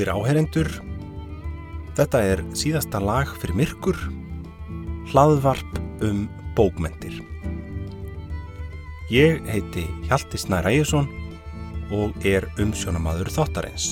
Góðir 0.00 0.14
áherendur, 0.16 0.68
þetta 1.92 2.20
er 2.24 2.40
síðasta 2.56 2.96
lag 3.04 3.28
fyrir 3.36 3.58
myrkur, 3.58 3.98
hlaðvarp 5.10 5.74
um 6.06 6.22
bókmentir. 6.56 7.18
Ég 9.12 9.44
heiti 9.44 9.84
Hjalti 10.06 10.40
Snær 10.40 10.70
Ægjesson 10.70 11.04
og 11.92 12.16
er 12.24 12.46
umsjónamaður 12.64 13.28
þáttarins. 13.34 13.90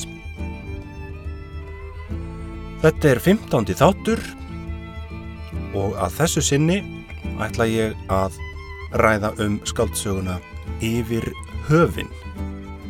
Þetta 2.86 3.12
er 3.12 3.20
15. 3.26 3.68
þáttur 3.82 4.24
og 5.76 5.92
að 6.00 6.16
þessu 6.22 6.46
sinni 6.48 6.78
ætla 7.36 7.68
ég 7.68 8.08
að 8.08 8.40
ræða 8.96 9.34
um 9.44 9.60
skaldsöguna 9.68 10.40
Yfir 10.80 11.28
höfin 11.68 12.08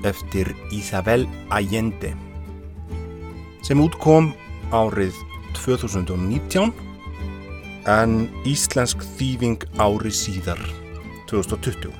eftir 0.07 0.55
Isabel 0.71 1.27
Allende 1.51 2.15
sem 3.69 3.81
útkom 3.85 4.31
árið 4.73 5.13
2019 5.53 6.71
en 7.93 8.13
íslensk 8.49 9.03
þýving 9.19 9.67
ári 9.77 10.09
síðar 10.09 10.61
2020. 11.29 11.93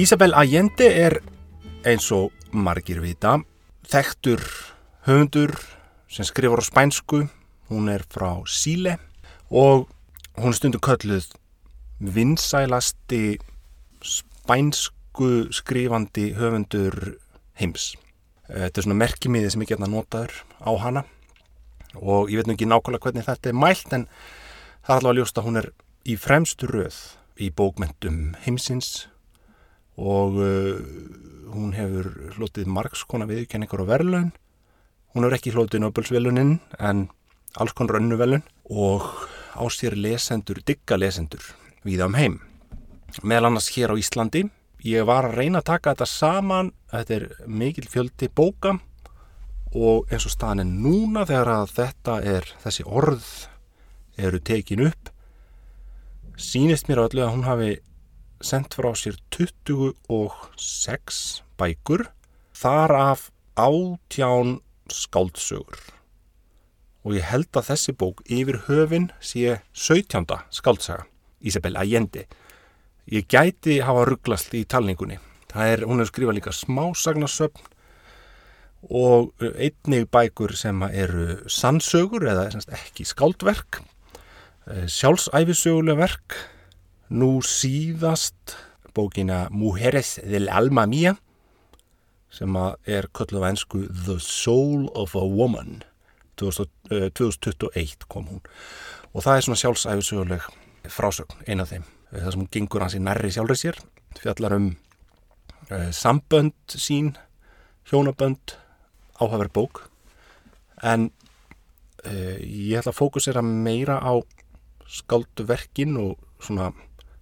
Isabel 0.00 0.32
Allende 0.32 0.88
er 0.88 1.18
eins 1.84 2.06
og 2.16 2.32
margir 2.48 3.02
vita 3.04 3.34
þekktur 3.92 4.40
höfundur 5.04 5.52
sem 6.08 6.24
skrifur 6.24 6.64
á 6.64 6.64
spænsku 6.64 7.26
hún 7.68 7.90
er 7.92 8.06
frá 8.08 8.40
Síle 8.48 8.96
og 9.52 9.84
hún 10.40 10.56
stundu 10.56 10.80
kölluð 10.80 11.28
vinsælasti 12.00 13.36
spænsku 14.00 15.52
skrifandi 15.52 16.32
höfundur 16.40 17.18
heims. 17.60 17.92
Þetta 18.52 18.80
er 18.80 18.86
svona 18.86 19.00
merkimiði 19.00 19.52
sem 19.52 19.64
ég 19.64 19.72
getna 19.72 19.88
notaður 19.88 20.34
á 20.60 20.72
hana 20.82 21.04
og 21.96 22.30
ég 22.32 22.40
veit 22.40 22.48
nú 22.48 22.56
ekki 22.56 22.68
nákvæmlega 22.68 23.06
hvernig 23.06 23.26
þetta 23.26 23.50
er 23.50 23.56
mælt 23.56 23.96
en 23.96 24.06
það 24.84 24.94
er 24.94 24.98
alveg 24.98 25.10
að 25.12 25.18
ljósta 25.20 25.40
að 25.42 25.48
hún 25.48 25.60
er 25.60 25.68
í 26.08 26.16
fremstu 26.18 26.68
röð 26.68 26.98
í 27.40 27.48
bókmentum 27.54 28.20
heimsins 28.44 29.06
og 29.96 30.38
uh, 30.40 30.78
hún 31.52 31.74
hefur 31.76 32.08
hlutið 32.36 32.70
margskona 32.72 33.28
viðkenningar 33.28 33.82
og 33.84 33.90
verðlaun. 33.90 34.30
Hún 35.12 35.26
hefur 35.26 35.36
ekki 35.36 35.52
hlutið 35.52 35.84
Nobelsvelunin 35.84 36.54
en 36.80 37.06
alls 37.60 37.74
konar 37.76 38.00
önnu 38.00 38.16
velun 38.16 38.44
og 38.72 39.04
á 39.52 39.64
sér 39.68 39.96
lesendur, 39.98 40.62
digga 40.64 40.96
lesendur 40.96 41.44
við 41.84 42.04
um 42.06 42.16
heim. 42.16 42.40
Meðal 43.22 43.50
annars 43.50 43.68
hér 43.74 43.92
á 43.92 44.00
Íslandi. 44.00 44.46
Ég 44.82 45.04
var 45.06 45.28
að 45.28 45.36
reyna 45.38 45.60
að 45.60 45.68
taka 45.68 45.92
þetta 45.92 46.08
saman, 46.10 46.72
þetta 46.90 47.14
er 47.14 47.24
mikil 47.46 47.86
fjöldi 47.86 48.26
bóka 48.34 48.72
og 49.72 50.10
eins 50.10 50.26
og 50.26 50.34
staðan 50.34 50.64
er 50.64 50.70
núna 50.72 51.22
þegar 51.28 51.50
að 51.54 51.74
þetta 51.76 52.16
er, 52.32 52.48
þessi 52.64 52.82
orð 52.84 53.28
eru 54.18 54.40
tekin 54.42 54.82
upp, 54.88 55.12
sínist 56.34 56.88
mér 56.90 57.04
öllu 57.06 57.22
að 57.22 57.32
hún 57.36 57.46
hafi 57.46 57.70
sendt 58.42 58.74
frá 58.74 58.90
sér 58.98 59.16
26 59.30 61.22
bækur, 61.62 62.02
þar 62.50 62.90
af 62.98 63.30
átján 63.54 64.58
skáldsögur 64.90 65.78
og 67.02 67.16
ég 67.16 67.26
held 67.26 67.50
að 67.58 67.68
þessi 67.72 67.94
bók 67.98 68.22
yfir 68.30 68.60
höfin 68.68 69.10
sé 69.22 69.60
17. 69.74 70.26
skáldsaga 70.54 71.06
Isabel 71.42 71.76
Allende 71.78 72.26
ég 73.10 73.26
gæti 73.28 73.80
hafa 73.82 74.06
rugglast 74.06 74.54
í 74.54 74.64
talningunni. 74.68 75.18
Er, 75.52 75.84
hún 75.84 76.00
hefur 76.00 76.12
skrifað 76.12 76.36
líka 76.38 76.52
smásagnarsöfn 76.56 77.66
og 78.88 79.32
einnig 79.42 80.08
bækur 80.10 80.54
sem 80.56 80.80
eru 80.88 81.42
sannsögur 81.50 82.24
eða 82.26 82.48
ekki 82.72 83.04
skáldverk. 83.06 83.82
Sjálfsæfisöguleg 84.66 85.98
verk. 86.00 86.38
Nú 87.12 87.42
síðast 87.44 88.56
bókina 88.96 89.48
Mujeres 89.52 90.16
del 90.24 90.48
Alma 90.48 90.86
Mía 90.88 91.18
sem 92.32 92.56
er 92.88 93.10
kölluð 93.12 93.44
á 93.44 93.50
ennsku 93.52 93.84
The 93.92 94.16
Soul 94.24 94.88
of 94.96 95.14
a 95.14 95.24
Woman. 95.26 95.82
2021 96.40 98.08
kom 98.08 98.30
hún. 98.30 98.40
Og 99.12 99.20
það 99.20 99.36
er 99.36 99.44
svona 99.44 99.60
sjálfsæfisöguleg 99.60 100.48
frásögn, 100.88 101.44
eina 101.44 101.68
af 101.68 101.76
þeim 101.76 101.84
það 102.20 102.32
sem 102.32 102.42
hún 102.42 102.52
gengur 102.52 102.84
hans 102.84 102.96
í 102.96 103.00
nærri 103.02 103.30
sjálfrið 103.32 103.60
sér 103.60 103.78
fjallar 104.20 104.56
um 104.58 104.68
uh, 105.70 105.88
sambönd 105.94 106.76
sín 106.76 107.14
hjónabönd 107.88 108.56
áhaver 109.22 109.50
bók. 109.52 109.86
En 110.82 111.10
uh, 112.04 112.38
ég 112.42 112.78
ætla 112.80 112.92
að 112.92 112.98
fókusera 112.98 113.42
meira 113.42 113.98
á 114.02 114.20
skálduverkin 114.88 115.96
og 116.00 116.20
svona 116.42 116.72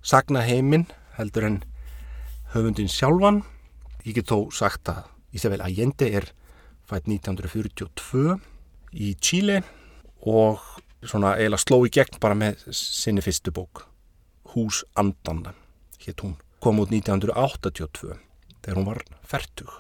sagna 0.03 0.43
heiminn 0.47 0.89
heldur 1.19 1.47
en 1.47 1.61
höfundin 2.55 2.91
sjálfan. 2.91 3.45
Ég 4.05 4.17
get 4.19 4.33
þó 4.33 4.51
sagt 4.55 4.91
að 4.91 5.07
Ísafél 5.37 5.62
Allende 5.62 6.09
er 6.11 6.33
fætt 6.91 7.07
1942 7.07 8.41
í 8.99 9.12
Chile 9.22 9.61
og 10.27 10.59
svona 11.07 11.37
eiginlega 11.37 11.62
sló 11.62 11.84
í 11.87 11.93
gegn 11.95 12.19
bara 12.21 12.34
með 12.34 12.67
sinni 12.75 13.22
fyrstu 13.22 13.55
bók 13.55 13.90
Hús 14.55 14.84
Andanna 14.99 15.55
hétt 16.00 16.25
hún. 16.25 16.37
Kom 16.61 16.81
út 16.83 16.91
1982 16.93 18.19
þegar 18.61 18.81
hún 18.81 18.91
var 18.91 19.05
færtug 19.25 19.71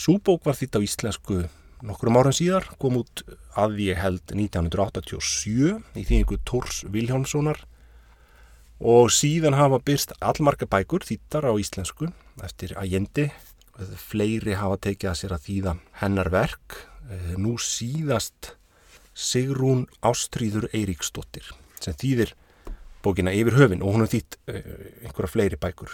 Súbók 0.00 0.46
var 0.46 0.54
þitt 0.54 0.78
á 0.78 0.80
íslensku 0.80 1.42
nokkrum 1.84 2.16
árum 2.20 2.34
síðar 2.34 2.68
kom 2.80 3.00
út 3.00 3.24
að 3.58 3.80
ég 3.84 3.98
held 3.98 4.32
1987 4.32 5.80
í 5.98 6.04
þýningu 6.06 6.38
Tórs 6.46 6.84
Viljámssonar 6.88 7.64
og 8.80 9.10
síðan 9.12 9.58
hafa 9.58 9.80
byrst 9.84 10.14
allmarga 10.24 10.68
bækur 10.70 11.04
þýttar 11.04 11.50
á 11.50 11.52
íslensku 11.60 12.08
eftir 12.44 12.72
Allende. 12.80 13.28
Fleiri 13.80 14.56
hafa 14.60 14.78
tekið 14.86 15.10
að 15.10 15.18
sér 15.20 15.34
að 15.36 15.44
þýða 15.48 15.74
hennar 16.00 16.30
verk. 16.32 16.78
Nú 17.40 17.56
síðast 17.60 18.54
Sigrún 19.12 19.86
Ástríður 20.04 20.68
Eiríksdóttir 20.72 21.48
sem 21.80 21.96
þýðir 21.96 22.34
bókina 23.04 23.32
yfir 23.34 23.56
höfin 23.58 23.82
og 23.84 23.94
hún 23.94 24.04
hefur 24.04 24.14
þýtt 24.18 24.38
einhverja 25.06 25.32
fleiri 25.32 25.58
bækur. 25.60 25.92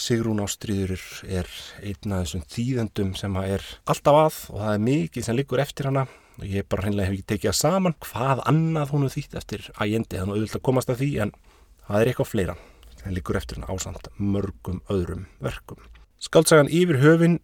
Sigrún 0.00 0.40
Ástríður 0.40 1.02
er 1.28 1.48
einn 1.84 2.14
af 2.16 2.24
þessum 2.24 2.44
þýðendum 2.48 3.12
sem 3.20 3.36
er 3.42 3.64
alltaf 3.84 4.16
að 4.16 4.36
og 4.54 4.60
það 4.62 4.74
er 4.74 4.84
mikið 4.86 5.26
sem 5.26 5.36
liggur 5.36 5.60
eftir 5.64 5.90
hana. 5.90 6.06
Og 6.40 6.46
ég 6.48 6.64
bara 6.64 6.86
hreinlega 6.86 7.10
hef 7.10 7.18
ekki 7.18 7.28
tekið 7.34 7.50
það 7.50 7.58
saman 7.60 7.96
hvað 8.00 8.44
annað 8.48 8.92
hún 8.94 9.04
hefur 9.04 9.16
þýtt 9.18 9.38
eftir 9.42 9.66
ægendi 9.76 10.16
þannig 10.16 10.32
að 10.32 10.38
auðvitað 10.38 10.60
að 10.60 10.66
komast 10.68 10.92
að 10.92 11.02
því 11.02 11.10
en 11.26 11.34
það 11.84 11.98
er 11.98 12.10
eitthvað 12.12 12.30
fleira 12.30 12.54
sem 13.02 13.16
liggur 13.16 13.38
eftir 13.40 13.60
hana 13.60 13.74
ásamt 13.76 14.08
mörgum 14.16 14.80
öðrum 14.92 15.26
verkum. 15.44 15.82
Skaldsagan 16.22 16.70
yfir 16.72 17.02
höfin 17.02 17.40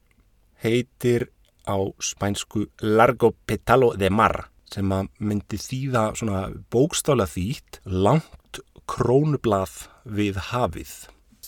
heitir 0.63 1.29
á 1.69 1.77
spænsku 2.01 2.65
Largo 2.81 3.35
Petalo 3.45 3.93
de 4.01 4.09
Mar 4.09 4.47
sem 4.73 4.89
að 4.93 5.09
myndi 5.21 5.61
þýða 5.61 6.05
svona 6.17 6.47
bókstála 6.73 7.29
þýtt 7.29 7.83
langt 7.85 8.38
krónublað 8.89 9.87
við 10.05 10.41
hafið. 10.51 10.95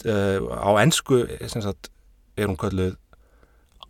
Uh, 0.04 0.48
á 0.48 0.70
ennsku 0.80 1.24
er 1.28 2.46
hún 2.46 2.58
kalluð 2.60 2.96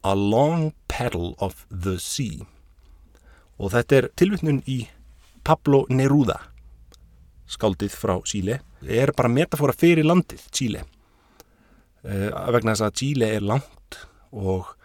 A 0.02 0.14
Long 0.16 0.72
Petal 0.88 1.34
of 1.38 1.66
the 1.68 1.98
Sea. 2.00 2.46
Og 3.60 3.74
þetta 3.74 3.98
er 3.98 4.08
tilvittnun 4.16 4.62
í 4.64 4.86
Pablo 5.44 5.84
Neruda 5.92 6.38
skáldið 7.50 7.94
frá 7.98 8.16
Chile. 8.24 8.60
Er 8.86 9.12
bara 9.16 9.30
metafóra 9.32 9.74
fyrir 9.76 10.06
landið 10.06 10.46
Chile. 10.54 10.84
Uh, 12.00 12.30
vegna 12.54 12.74
þess 12.74 12.86
að 12.86 12.98
Chile 13.02 13.32
er 13.36 13.44
langt 13.44 14.00
og 14.30 14.76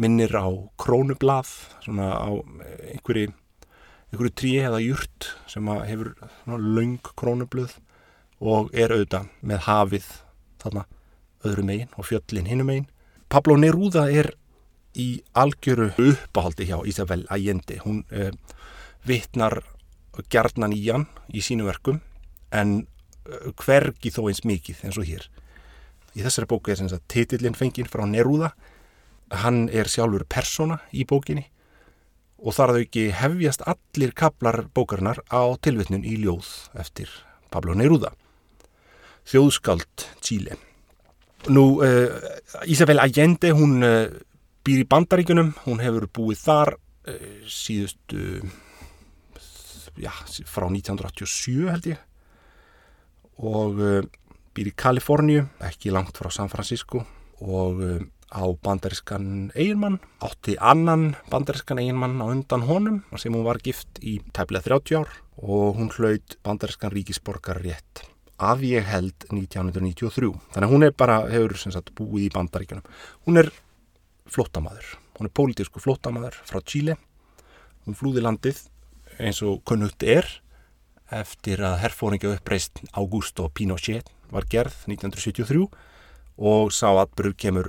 minnir 0.00 0.32
á 0.36 0.48
krónublað 0.80 1.48
svona 1.84 2.12
á 2.16 2.30
einhverju 2.92 3.32
einhverju 4.12 4.32
trí 4.36 4.52
eða 4.60 4.80
júrt 4.82 5.30
sem 5.48 5.68
hefur 5.88 6.12
laung 6.46 7.00
krónublöð 7.16 7.78
og 8.42 8.72
er 8.74 8.90
auðvitað 8.90 9.30
með 9.46 9.64
hafið 9.68 10.06
þarna 10.62 10.86
öðru 11.46 11.64
megin 11.66 11.92
og 11.98 12.06
fjöllin 12.08 12.48
hinnum 12.50 12.70
megin. 12.70 12.88
Pablo 13.30 13.56
Neruda 13.56 14.08
er 14.10 14.32
í 14.98 15.22
algjöru 15.38 15.92
uppáhaldi 15.96 16.66
hjá 16.68 16.80
Isabel 16.86 17.24
Allende. 17.32 17.78
Hún 17.84 18.02
eh, 18.10 18.34
vittnar 19.06 19.62
gerðnan 20.30 20.74
í 20.74 20.82
hann 20.90 21.06
í 21.32 21.40
sínu 21.40 21.66
verkum 21.70 22.02
en 22.52 22.82
hvergi 23.62 24.10
þó 24.12 24.26
eins 24.26 24.42
mikið 24.44 24.82
eins 24.84 24.98
og 24.98 25.08
hér. 25.08 25.28
Í 26.12 26.24
þessari 26.24 26.50
bóku 26.50 26.72
er 26.72 26.80
sem 26.82 26.90
sagt 26.90 27.06
titillin 27.08 27.56
fenginn 27.56 27.88
frá 27.88 28.04
Neruda. 28.04 28.52
Hann 29.32 29.68
er 29.72 29.88
sjálfur 29.88 30.26
persona 30.28 30.82
í 30.92 31.06
bókinni 31.08 31.46
og 32.42 32.56
þar 32.56 32.74
þau 32.74 32.82
ekki 32.82 33.04
hefjast 33.14 33.62
allir 33.70 34.12
kaplar 34.18 34.64
bókarinnar 34.74 35.22
á 35.30 35.54
tilvittnun 35.62 36.04
í 36.04 36.18
ljóð 36.20 36.50
eftir 36.74 37.08
Pablo 37.54 37.76
Neruda 37.78 38.10
þjóðskald 39.28 40.06
Chile. 40.22 40.58
Nú, 41.50 41.82
uh, 41.82 42.06
Isabel 42.70 43.02
Allende 43.02 43.50
hún 43.56 43.82
uh, 43.82 44.06
býr 44.62 44.84
í 44.84 44.86
bandaríkunum, 44.86 45.52
hún 45.64 45.82
hefur 45.82 46.06
búið 46.14 46.44
þar 46.44 46.74
uh, 46.76 47.28
síðustu 47.50 48.42
já, 49.98 50.12
frá 50.46 50.68
1987 50.70 51.66
held 51.72 51.90
ég. 51.90 52.02
Og 53.42 53.80
býr 54.54 54.68
í 54.70 54.74
Kaliforníu, 54.78 55.48
ekki 55.66 55.90
langt 55.90 56.14
frá 56.20 56.28
San 56.30 56.50
Francisco. 56.52 57.02
Og 57.42 57.80
á 58.30 58.44
bandarískan 58.62 59.50
eiginmann, 59.58 59.98
átti 60.22 60.54
annan 60.62 61.16
bandarískan 61.32 61.80
eiginmann 61.82 62.22
á 62.22 62.30
undan 62.30 62.68
honum 62.68 63.02
sem 63.18 63.34
hún 63.34 63.48
var 63.48 63.58
gift 63.64 63.98
í 63.98 64.20
tæplega 64.30 64.68
30 64.70 65.00
ár. 65.02 65.10
Og 65.42 65.80
hún 65.80 65.90
hlaut 65.96 66.38
bandarískan 66.46 66.94
ríkisborgar 66.94 67.58
rétt 67.64 68.11
af 68.42 68.62
ég 68.66 68.86
held 68.88 69.26
1993. 69.30 70.32
Þannig 70.54 70.68
að 70.68 70.74
hún 70.74 70.86
er 70.86 70.94
bara, 70.96 71.20
hefur 71.30 71.56
sagt, 71.62 71.94
búið 71.98 72.26
í 72.26 72.32
bandaríkanum. 72.34 72.86
Hún 73.26 73.40
er 73.42 73.50
flótamaður, 74.32 74.94
hún 75.18 75.28
er 75.28 75.34
pólitísku 75.38 75.82
flótamaður 75.82 76.38
frá 76.48 76.60
Chile. 76.66 76.96
Hún 77.86 77.98
flúði 77.98 78.22
landið 78.24 78.64
eins 79.20 79.42
og 79.44 79.62
kunnugt 79.68 80.02
er 80.06 80.26
eftir 81.12 81.60
að 81.66 81.80
herfóringi 81.82 82.30
uppreist 82.32 82.80
Augusto 82.96 83.48
Pinochet 83.52 84.08
var 84.32 84.46
gerð 84.48 84.86
1973 84.88 85.66
og 86.42 86.72
sá 86.72 86.88
atbyrgur 87.02 87.36
kemur 87.36 87.68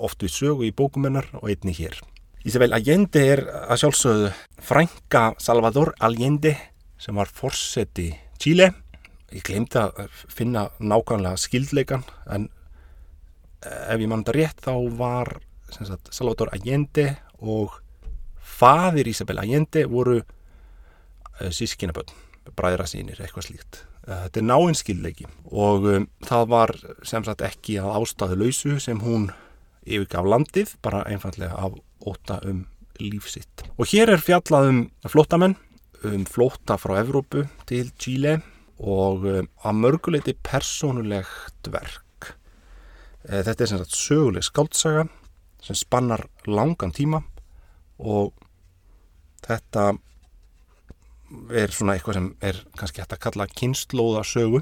oft 0.00 0.22
við 0.24 0.32
sögu 0.32 0.66
í 0.66 0.72
bókumennar 0.74 1.28
og 1.38 1.50
einni 1.52 1.74
hér. 1.76 1.98
Ísabel 2.42 2.72
Allende 2.74 3.20
er 3.22 3.44
að 3.68 3.84
sjálfsögðu 3.84 4.30
frænka 4.64 5.26
Salvador 5.38 5.92
Allende 6.02 6.56
sem 6.98 7.14
var 7.14 7.30
fórseti 7.30 8.08
Chile. 8.40 8.72
Ég 9.32 9.44
glemdi 9.46 9.80
að 9.80 10.10
finna 10.28 10.66
nákvæmlega 10.80 11.40
skildleikan 11.40 12.04
en 12.32 12.50
ef 13.62 14.00
ég 14.00 14.10
mann 14.10 14.24
þetta 14.24 14.34
rétt 14.36 14.64
þá 14.64 14.74
var 14.98 15.30
sagt, 15.72 16.10
Salvador 16.12 16.50
Allende 16.52 17.14
og 17.40 17.78
fadir 18.42 19.08
Ísabel 19.08 19.40
Allende 19.40 19.86
voru 19.90 20.18
uh, 20.20 21.50
sískinaböld, 21.50 22.12
bræðra 22.58 22.86
sínir, 22.90 23.20
eitthvað 23.22 23.48
slíkt. 23.48 23.82
Uh, 24.02 24.26
þetta 24.26 24.42
er 24.42 24.48
náinn 24.50 24.78
skildleiki 24.78 25.28
og 25.48 25.88
um, 25.88 26.08
það 26.26 26.46
var 26.52 26.74
sem 27.06 27.24
sagt 27.26 27.46
ekki 27.46 27.78
að 27.80 27.96
ástæðu 28.02 28.40
lausu 28.42 28.76
sem 28.82 29.00
hún 29.02 29.30
yfirgaf 29.82 30.28
landið, 30.28 30.76
bara 30.82 31.06
einfallega 31.10 31.56
af 31.58 31.78
óta 32.06 32.38
um 32.46 32.66
lífsitt. 33.00 33.64
Og 33.78 33.88
hér 33.90 34.12
er 34.12 34.22
fjallað 34.22 34.68
um 34.68 34.82
flótamenn, 35.10 35.56
um 36.06 36.26
flóta 36.26 36.76
frá 36.78 36.98
Evrópu 37.00 37.46
til 37.66 37.90
Chile 37.98 38.40
og 38.78 39.26
um, 39.28 39.48
að 39.64 39.82
mörguleiti 39.82 40.34
persónulegt 40.44 41.70
verk. 41.72 42.32
Uh, 43.28 43.42
þetta 43.42 43.64
er 43.64 43.70
sem 43.70 43.82
sagt 43.82 43.98
söguleg 43.98 44.46
skáltsaga 44.46 45.08
sem 45.62 45.78
spannar 45.78 46.26
langan 46.48 46.94
tíma 46.94 47.22
og 48.02 48.32
þetta 49.46 49.92
er 51.54 51.70
svona 51.72 51.94
eitthvað 51.96 52.16
sem 52.18 52.28
er 52.44 52.56
kannski 52.78 53.00
hægt 53.02 53.16
að 53.16 53.24
kalla 53.26 53.52
kynnslóða 53.52 54.22
sögu. 54.26 54.60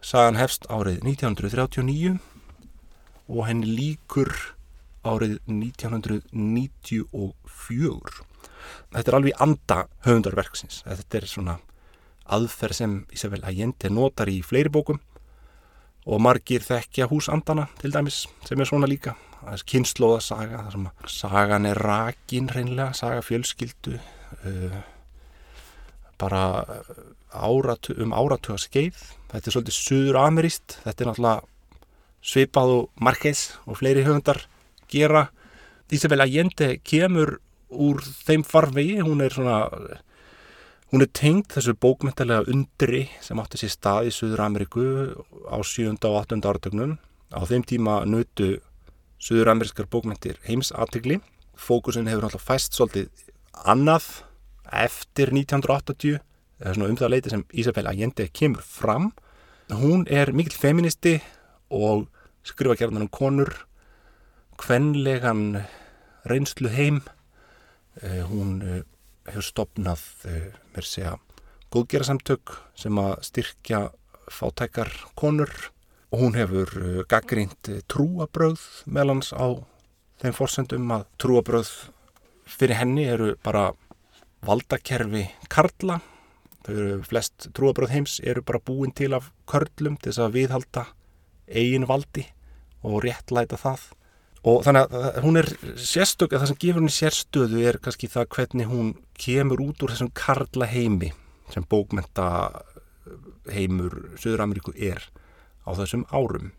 Sagan 0.00 0.40
hefst 0.40 0.62
árið 0.72 0.96
1939 1.04 2.18
og 3.30 3.46
henni 3.46 3.68
líkur 3.68 4.30
árið 5.04 5.38
1994. 5.46 8.29
Þetta 8.90 9.10
er 9.10 9.18
alveg 9.18 9.42
anda 9.44 9.82
höfundarverksins. 10.06 10.82
Þetta 10.86 11.18
er 11.20 11.28
svona 11.30 11.56
aðferð 12.30 12.78
sem 12.78 12.96
Ísafell 13.14 13.44
Allende 13.46 13.90
notar 13.92 14.30
í 14.30 14.40
fleiri 14.46 14.72
bókum 14.72 15.00
og 16.10 16.22
margir 16.22 16.64
þekkja 16.64 17.08
húsandana 17.10 17.66
til 17.80 17.92
dæmis 17.94 18.24
sem 18.46 18.60
er 18.60 18.68
svona 18.68 18.88
líka. 18.90 19.14
Það 19.40 19.56
er 19.56 19.66
kynnslóðasaga, 19.72 20.62
það 20.64 20.72
sem 20.74 20.88
að 20.88 21.12
sagan 21.14 21.68
er 21.68 21.80
rakin 21.80 22.48
reynlega, 22.52 22.96
saga 22.96 23.22
fjölskyldu, 23.24 23.94
uh, 24.44 24.80
bara 26.20 26.42
áratu, 27.32 27.96
um 28.02 28.12
áratuga 28.16 28.58
skeið. 28.60 28.98
Þetta 29.30 29.46
er 29.46 29.56
svolítið 29.56 29.78
suður-ameríst, 29.78 30.80
þetta 30.84 31.04
er 31.04 31.10
náttúrulega 31.10 31.46
svipað 32.20 32.74
og 32.74 32.88
Marquez 33.00 33.46
og 33.66 33.78
fleiri 33.80 34.04
höfundar 34.04 34.42
gera. 34.92 35.28
Ísabel 35.90 36.22
Allende 36.22 36.74
kemur 36.86 37.38
úr 37.70 38.02
þeim 38.02 38.44
farvegi, 38.46 39.00
hún 39.04 39.22
er 39.24 39.34
svona, 39.34 39.58
hún 40.90 41.04
er 41.04 41.10
tengd 41.16 41.50
þessu 41.54 41.74
bókmyndalega 41.78 42.50
undri 42.50 43.06
sem 43.22 43.40
átti 43.42 43.62
sér 43.62 43.74
stað 43.74 44.10
í 44.10 44.14
Suður-Ameríku 44.14 44.86
á 45.50 45.58
7. 45.62 45.94
og 45.96 46.18
8. 46.24 46.40
áratögnum. 46.42 46.98
Á 47.30 47.40
þeim 47.46 47.66
tíma 47.66 48.00
nötu 48.06 48.56
Suður-Amerískar 49.22 49.86
bókmyndir 49.90 50.40
heims 50.48 50.72
aðtegli. 50.72 51.20
Fókusin 51.54 52.08
hefur 52.08 52.26
náttúrulega 52.26 52.48
fæst 52.48 52.74
svolítið 52.74 53.10
annað 53.68 54.06
eftir 54.72 55.32
1980 55.34 56.20
eða 56.60 56.74
svona 56.76 56.90
um 56.92 56.98
það 56.98 57.12
leiti 57.14 57.32
sem 57.32 57.44
Isabel 57.52 57.88
Allende 57.90 58.26
kemur 58.32 58.64
fram. 58.64 59.10
Hún 59.70 60.06
er 60.10 60.32
mikill 60.34 60.56
feministi 60.58 61.18
og 61.70 62.08
skrifa 62.44 62.76
gerðan 62.78 63.06
um 63.06 63.12
konur, 63.12 63.52
kvenlegan 64.60 65.62
reynslu 66.28 66.72
heim. 66.72 67.02
Uh, 68.00 68.22
hún 68.30 68.52
uh, 68.64 68.78
hefur 69.28 69.44
stopnað, 69.44 70.00
uh, 70.24 70.48
mér 70.72 70.86
segja, 70.88 71.16
góðgerasamtök 71.68 72.54
sem 72.78 72.96
að 72.96 73.12
styrkja 73.28 73.80
fátækar 74.32 74.88
konur. 75.20 75.52
Hún 76.10 76.34
hefur 76.34 77.04
gaggrínt 77.06 77.68
trúabröð 77.92 78.62
meðlans 78.90 79.30
á 79.30 79.62
þeim 80.18 80.34
fórsendum 80.34 80.88
að 80.96 81.04
trúabröð 81.22 81.68
fyrir 82.50 82.80
henni 82.80 83.04
eru 83.06 83.36
bara 83.44 83.68
valdakerfi 84.42 85.28
karla. 85.52 86.00
Þau 86.66 86.72
eru 86.72 86.98
flest 87.06 87.50
trúabröð 87.54 87.94
heims 87.94 88.16
eru 88.24 88.42
bara 88.42 88.64
búin 88.64 88.96
til 88.96 89.12
af 89.14 89.30
körlum 89.46 90.00
til 90.00 90.10
þess 90.10 90.24
að 90.24 90.34
viðhalda 90.40 90.86
eigin 91.46 91.86
valdi 91.86 92.26
og 92.82 93.04
réttlæta 93.04 93.60
það 93.60 93.86
og 94.40 94.62
þannig 94.64 94.94
að 94.96 95.18
hún 95.24 95.38
er 95.40 95.48
sérstök 95.76 96.32
að 96.32 96.42
það 96.42 96.50
sem 96.50 96.60
gefur 96.62 96.80
henni 96.80 96.94
sérstöðu 96.94 97.64
er 97.68 97.78
kannski 97.82 98.08
það 98.08 98.30
hvernig 98.36 98.70
hún 98.70 98.94
kemur 99.20 99.60
út 99.66 99.84
úr 99.84 99.92
þessum 99.92 100.12
karla 100.16 100.68
heimi 100.70 101.10
sem 101.52 101.66
bókmenta 101.68 102.28
heimur 103.50 104.14
Suður-Ameríku 104.20 104.72
er 104.76 105.04
á 105.68 105.70
þessum 105.76 106.06
árum 106.08 106.52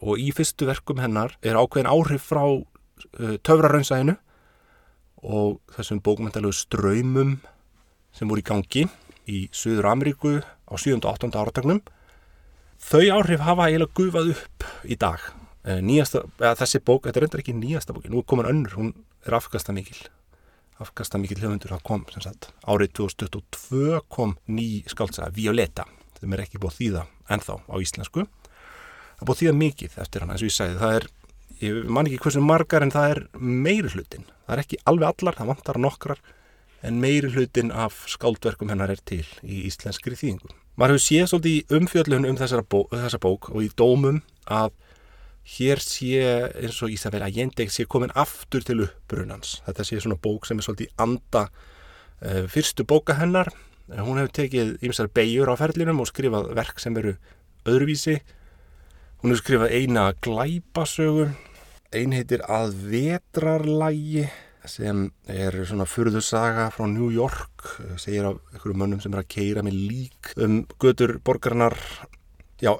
og 0.00 0.20
í 0.20 0.30
fyrstu 0.34 0.68
verkum 0.68 1.02
hennar 1.02 1.36
er 1.44 1.58
ákveðin 1.60 1.90
áhrif 1.90 2.30
frá 2.32 2.44
uh, 2.46 3.36
töfraraunsæðinu 3.44 4.16
og 5.24 5.60
þessum 5.76 6.00
bókmyndalegu 6.04 6.56
ströymum 6.56 7.38
sem 8.16 8.30
voru 8.30 8.40
í 8.40 8.48
gangi 8.48 8.88
í 9.28 9.46
Suður 9.52 9.92
Ameríku 9.92 10.38
á 10.40 10.74
7. 10.76 11.00
og 11.02 11.10
8. 11.16 11.32
áratögnum 11.36 11.84
þau 12.80 13.04
áhrif 13.20 13.44
hafa 13.44 13.68
eiginlega 13.68 13.96
gufað 13.96 14.36
upp 14.38 14.68
í 14.88 14.96
dag 15.00 15.20
nýjasta, 15.64 16.24
eða 16.40 16.58
þessi 16.60 16.82
bók, 16.84 17.06
þetta 17.06 17.20
er 17.20 17.26
endur 17.28 17.42
ekki 17.42 17.56
nýjasta 17.56 17.96
bóki 17.96 18.12
nú 18.12 18.20
er 18.20 18.28
komin 18.28 18.50
önnur, 18.50 18.76
hún 18.78 18.92
er 19.24 19.38
afkasta 19.38 19.72
mikil 19.72 21.40
höfundur 21.40 21.72
það 21.72 21.84
kom 21.86 22.06
sem 22.12 22.24
sagt, 22.26 22.50
árið 22.66 22.94
2022 23.00 24.00
kom 24.12 24.36
ný 24.50 24.84
skáltsaga 24.90 25.32
Violeta 25.34 25.86
sem 26.18 26.32
er 26.34 26.44
ekki 26.44 26.60
búið 26.60 26.80
þýða 26.80 27.04
ennþá 27.32 27.58
á 27.64 27.74
íslensku. 27.80 28.26
Það 29.18 29.28
búið 29.30 29.42
þýða 29.42 29.58
mikið 29.60 29.98
eftir 30.02 30.24
hann 30.24 30.34
eins 30.34 30.42
og 30.42 30.50
ég 30.50 30.56
sagði, 30.56 30.80
það 30.82 30.96
er 30.98 31.08
ég 31.62 31.90
man 31.96 32.10
ekki 32.10 32.22
hversu 32.26 32.42
margar 32.42 32.84
en 32.84 32.92
það 32.92 33.12
er 33.14 33.20
meiri 33.38 33.92
hlutin 33.94 34.26
það 34.44 34.56
er 34.56 34.62
ekki 34.64 34.80
alveg 34.90 35.10
allar, 35.10 35.38
það 35.38 35.50
vantar 35.52 35.80
nokkrar 35.80 36.22
en 36.84 37.00
meiri 37.00 37.30
hlutin 37.32 37.72
af 37.72 38.04
skáldverkum 38.12 38.70
hennar 38.72 38.92
er 38.92 39.00
til 39.08 39.24
í 39.42 39.64
íslenskri 39.70 40.18
þýðingu. 40.20 40.50
Maður 40.76 40.96
hefur 40.96 41.04
séð 41.04 41.28
svolítið 41.30 41.54
í 41.54 41.78
umfjöldlun 41.78 42.28
um 42.28 42.38
þessa 42.40 43.20
bók 43.22 43.48
og 43.52 43.60
í 43.64 43.70
dómum 43.78 44.20
að 44.44 44.74
hér 45.44 45.82
sé 45.84 46.22
eins 46.24 46.80
og 46.82 46.92
Ísafél 46.94 47.24
að 47.26 47.38
Jendeg 47.38 47.72
sé 47.72 47.84
komin 47.90 48.12
aftur 48.16 48.64
til 48.64 48.84
upprunans. 48.86 49.58
Þetta 49.66 49.86
sé 49.86 50.00
svona 50.00 50.20
bók 50.20 50.48
sem 50.48 50.58
er 50.58 50.66
svolítið 50.66 50.94
anda 51.04 51.46
uh, 51.50 52.44
fyrstu 52.50 52.86
bóka 52.88 53.18
hennar. 53.18 53.52
Hún 53.92 54.16
hefur 54.16 54.32
tekið 54.40 54.78
ýmsar 54.86 55.10
beigur 55.12 55.52
á 55.52 55.60
ferlinum 55.60 56.00
og 56.00 56.08
skrifað 56.08 56.54
verk 56.56 56.80
sem 56.80 56.96
eru 56.96 57.18
öðruvísi. 57.68 58.16
Hún 59.20 59.34
hefur 59.34 59.42
skrifað 59.42 59.76
eina 59.76 60.06
glæpasögu, 60.24 61.28
ein 61.94 62.16
heitir 62.16 62.42
að 62.48 62.74
vetrarlægi 62.88 64.24
sem 64.64 65.10
er 65.28 65.56
svona 65.68 65.84
furðusaga 65.84 66.70
frá 66.72 66.86
New 66.88 67.10
York, 67.12 67.66
segir 68.00 68.30
af 68.30 68.40
einhverju 68.54 68.78
mönnum 68.80 69.02
sem 69.04 69.12
er 69.12 69.20
að 69.20 69.30
keira 69.34 69.64
með 69.64 69.76
lík 69.90 70.32
um 70.40 70.62
götur 70.80 71.18
borgarnar, 71.24 71.76
já, 72.62 72.72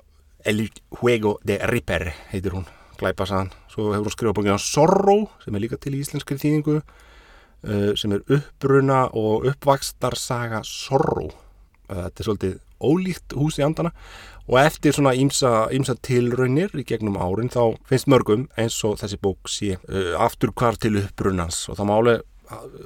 El 0.44 0.70
Juego 0.90 1.38
de 1.42 1.58
Ripper 1.66 2.12
heitir 2.30 2.52
hún, 2.52 2.66
glæpasagan. 3.00 3.48
Svo 3.72 3.94
hefur 3.94 4.10
hún 4.10 4.12
skrifað 4.12 4.36
bókina 4.36 4.58
Sorrow 4.60 5.24
sem 5.40 5.56
er 5.56 5.64
líka 5.64 5.78
til 5.80 5.94
í 5.96 6.02
íslenskri 6.04 6.36
þýðingu, 6.40 6.82
uh, 6.84 7.92
sem 7.96 8.12
er 8.12 8.24
uppbruna 8.28 9.06
og 9.16 9.48
uppvakstarsaga 9.48 10.60
Sorrow. 10.68 11.32
Uh, 11.88 12.04
þetta 12.04 12.20
er 12.20 12.28
svolítið 12.28 12.60
ólíkt 12.84 13.36
hús 13.38 13.56
í 13.56 13.64
andana 13.64 13.94
og 14.44 14.58
eftir 14.60 14.92
svona 14.92 15.14
ímsa, 15.16 15.96
tilraunir 16.04 16.74
í 16.76 16.84
gegnum 16.84 17.16
árin 17.16 17.48
þá 17.48 17.78
finnst 17.88 18.10
mörgum 18.12 18.44
eins 18.60 18.76
og 18.84 18.98
þessi 19.00 19.16
bók 19.22 19.48
sé 19.48 19.78
uh, 19.78 20.12
aftur 20.20 20.52
hvar 20.52 20.76
til 20.76 20.98
uppbrunans 21.00 21.64
og 21.70 21.80
það 21.80 21.90
máli 21.90 22.16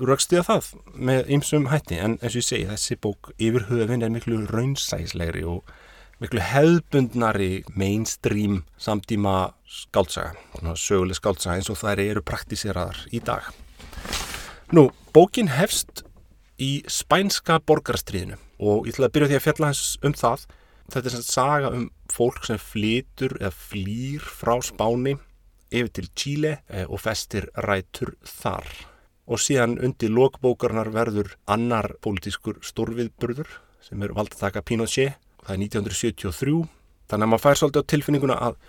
raukstiða 0.07 0.45
það 0.47 0.71
með 0.95 1.31
ymsum 1.35 1.67
hætti 1.73 1.99
en 1.99 2.17
eins 2.23 2.37
og 2.37 2.41
ég 2.41 2.47
segi 2.47 2.69
þessi 2.71 2.99
bók 3.03 3.33
yfir 3.35 3.67
höfin 3.73 4.05
er 4.07 4.15
miklu 4.15 4.45
raunsæslegri 4.47 5.43
og 5.49 5.67
miklu 6.23 6.43
hefðbundnari 6.43 7.63
mainstream 7.79 8.63
samtíma 8.81 9.53
skáltsaga, 9.69 10.35
söguleg 10.75 11.19
skáltsaga 11.19 11.59
eins 11.59 11.71
og 11.71 11.79
þær 11.79 12.03
eru 12.03 12.23
praktíseraðar 12.27 13.05
í 13.15 13.21
dag. 13.23 13.47
Nú, 14.75 14.89
bókin 15.15 15.51
hefst 15.53 16.03
í 16.59 16.83
spænska 16.91 17.61
borgarstríðinu 17.69 18.39
og 18.59 18.89
ég 18.89 18.97
ætla 18.97 19.09
að 19.09 19.15
byrja 19.15 19.31
því 19.31 19.39
að 19.39 19.47
fjalla 19.47 19.71
hans 19.71 19.85
um 20.03 20.17
það. 20.19 20.45
Þetta 20.89 21.07
er 21.07 21.15
svona 21.15 21.29
saga 21.29 21.73
um 21.77 21.87
fólk 22.11 22.45
sem 22.49 22.61
flytur 22.61 23.37
eða 23.39 23.53
flýr 23.55 24.25
frá 24.25 24.57
Spáni 24.65 25.19
yfir 25.69 25.91
til 25.93 26.09
Chile 26.17 26.53
eh, 26.67 26.87
og 26.89 27.03
festir 27.05 27.51
rætur 27.61 28.15
þar 28.25 28.67
og 29.29 29.41
síðan 29.45 29.77
undir 29.85 30.09
lokbókarnar 30.09 30.89
verður 30.95 31.35
annar 31.53 31.93
pólitískur 32.01 32.63
stórviðburður 32.65 33.51
sem 33.85 34.01
er 34.03 34.15
valdataka 34.17 34.65
Pinochet 34.65 35.19
og 35.21 35.28
það 35.49 35.55
er 35.55 35.63
1973 35.65 36.59
þannig 37.09 37.25
að 37.25 37.33
maður 37.33 37.45
fær 37.45 37.59
svolítið 37.63 37.85
á 37.89 37.91
tilfinninguna 37.93 38.37
að 38.49 38.61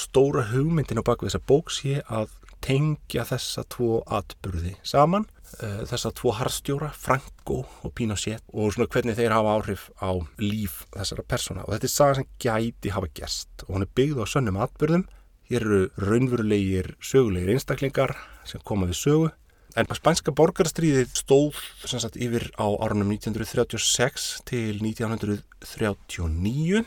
stóra 0.00 0.46
hugmyndin 0.48 1.02
á 1.04 1.04
baku 1.04 1.28
þessa 1.28 1.42
bók 1.44 1.68
sé 1.74 2.00
að 2.08 2.32
tengja 2.64 3.26
þessa 3.28 3.64
tvo 3.68 3.98
atburði 4.08 4.72
saman. 4.86 5.26
Eh, 5.60 5.82
þessa 5.86 6.10
tvo 6.16 6.32
harstjóra, 6.34 6.88
Franco 6.96 7.60
og 7.84 7.92
Pinochet 7.94 8.42
og 8.54 8.72
svona 8.72 8.88
hvernig 8.90 9.18
þeir 9.18 9.34
hafa 9.36 9.52
áhrif 9.58 9.90
á 10.00 10.10
líf 10.40 10.80
þessara 10.94 11.26
persóna. 11.28 11.66
Og 11.66 11.74
þetta 11.74 11.90
er 11.90 11.92
saga 11.92 12.16
sem 12.18 12.30
gæti 12.40 12.94
hafa 12.94 13.12
gerst 13.14 13.66
og 13.66 13.76
hún 13.76 13.84
er 13.84 13.92
byggð 14.00 14.24
á 14.24 14.26
sönnum 14.32 14.60
atburðum. 14.64 15.04
Hér 15.50 15.60
eru 15.68 15.82
raunverulegir 16.00 16.94
sögulegir 17.04 17.52
einstaklingar 17.52 18.16
sem 18.48 18.64
koma 18.64 18.88
við 18.88 19.02
sögu 19.02 19.32
En 19.74 19.88
spænska 19.90 20.30
borgarstríðið 20.30 21.16
stóð 21.18 21.56
sagt, 21.82 22.14
yfir 22.14 22.46
á 22.54 22.78
árunum 22.78 23.10
1936 23.10 24.46
til 24.46 24.78
1939 24.78 26.84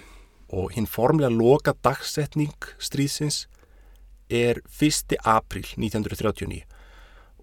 og 0.55 0.71
hinn 0.71 0.87
formlega 0.87 1.27
loka 1.27 1.75
dagsetning 1.83 2.55
stríðsins 2.79 3.51
er 4.31 4.63
1. 4.79 5.19
april 5.19 5.67
1939 5.75 6.63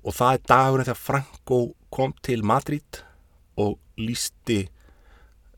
og 0.05 0.13
það 0.17 0.33
er 0.33 0.41
dagurinn 0.49 0.89
þegar 0.89 1.03
Franco 1.03 1.59
kom 1.93 2.13
til 2.25 2.45
Madrid 2.45 3.01
og 3.61 3.77
lísti 4.01 4.65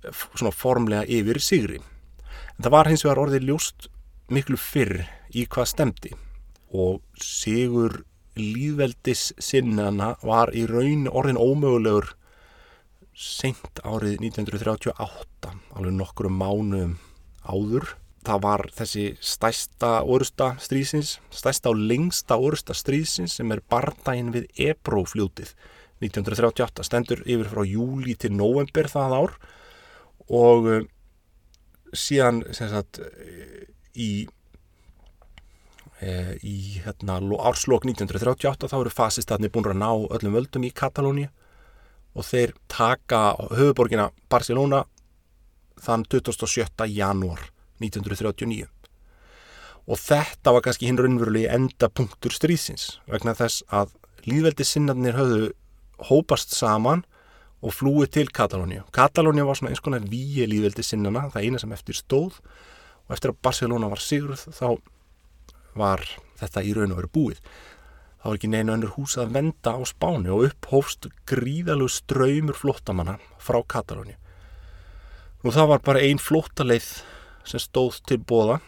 svona 0.06 0.54
formlega 0.54 1.06
yfir 1.06 1.38
sigri. 1.42 1.78
En 2.56 2.66
það 2.66 2.74
var 2.74 2.90
hins 2.90 3.04
vegar 3.06 3.22
orðið 3.22 3.48
ljóst 3.48 3.88
miklu 4.34 4.58
fyrr 4.58 5.06
í 5.30 5.46
hvað 5.46 5.72
stemdi 5.72 6.12
og 6.74 7.02
sigur 7.22 8.02
líðveldis 8.36 9.30
sinnana 9.42 10.14
var 10.24 10.52
í 10.56 10.66
raun 10.68 11.06
orðin 11.08 11.40
ómögulegur 11.40 12.12
seint 13.16 13.80
árið 13.80 14.18
1938 14.20 15.52
alveg 15.76 15.94
nokkru 15.96 16.30
mánuðum 16.32 16.98
áður. 17.46 17.94
Það 18.26 18.42
var 18.42 18.64
þessi 18.74 19.04
stæsta 19.22 19.90
orusta 20.02 20.50
strísins, 20.58 21.16
stæsta 21.30 21.70
og 21.70 21.78
lengsta 21.78 22.36
orusta 22.42 22.74
strísins 22.74 23.36
sem 23.38 23.52
er 23.54 23.62
bardaginn 23.70 24.32
við 24.34 24.48
Ebro-fljótið 24.66 25.54
1938, 26.02 26.84
stendur 26.84 27.22
yfir 27.24 27.48
frá 27.52 27.62
júli 27.64 28.16
til 28.18 28.34
november 28.36 28.90
það 28.90 29.14
ár 29.16 29.36
og 30.26 30.68
eh, 30.74 30.88
síðan 31.96 32.42
sagt, 32.52 33.00
í 33.94 34.26
e, 34.26 34.32
í 35.96 36.82
hérna, 36.84 37.18
árslokk 37.48 37.86
1938 37.88 38.68
þá 38.68 38.76
eru 38.78 38.92
fasistarnir 38.92 39.52
búin 39.52 39.70
að 39.70 39.80
ná 39.80 39.90
öllum 40.18 40.36
völdum 40.36 40.66
í 40.68 40.72
Katalóni 40.76 41.28
og 42.16 42.24
þeir 42.28 42.52
taka 42.68 43.36
höfuborgina 43.56 44.10
Barcelona 44.28 44.84
þann 45.80 46.04
27. 46.12 46.88
janúar 46.92 47.48
1939 47.80 48.68
og 49.86 50.00
þetta 50.02 50.52
var 50.52 50.64
kannski 50.66 50.88
hinn 50.88 51.00
raunverulegi 51.00 51.48
endapunktur 51.52 52.34
strísins 52.34 52.98
vegna 53.08 53.36
þess 53.38 53.64
að 53.68 53.94
líðveldi 54.26 54.66
sinnarnir 54.66 55.16
höfðu 55.16 55.52
hópast 56.10 56.52
saman 56.52 57.06
og 57.64 57.72
flúið 57.72 58.10
til 58.18 58.26
Katalóni 58.28 58.82
Katalóni 58.92 59.44
var 59.46 59.56
svona 59.56 59.72
eins 59.72 59.82
konar 59.84 60.04
víi 60.04 60.44
líðveldi 60.44 60.84
sinnana 60.84 61.30
það 61.32 61.46
eina 61.46 61.62
sem 61.62 61.72
eftir 61.72 61.96
stóð. 61.96 62.36
Og 63.06 63.14
eftir 63.14 63.32
að 63.32 63.40
Barcelona 63.46 63.88
var 63.88 64.02
sigruð 64.02 64.42
þá 64.50 64.76
var 65.78 66.04
þetta 66.40 66.64
í 66.64 66.74
raun 66.76 66.94
og 66.94 67.00
veru 67.00 67.12
búið. 67.14 67.40
Það 68.16 68.30
var 68.30 68.38
ekki 68.40 68.50
neina 68.50 68.74
önnur 68.74 68.94
hús 68.96 69.16
að 69.22 69.34
venda 69.36 69.76
á 69.76 69.80
spáni 69.86 70.32
og 70.34 70.48
upphófst 70.48 71.06
gríðalegu 71.30 71.92
ströymur 71.92 72.56
flottamanna 72.58 73.20
frá 73.38 73.60
Katalóni. 73.62 74.16
Nú 75.44 75.52
það 75.54 75.70
var 75.70 75.84
bara 75.86 76.02
einn 76.02 76.18
flottaleið 76.18 76.88
sem 77.46 77.62
stóð 77.62 78.00
til 78.08 78.18
bóða 78.18 78.58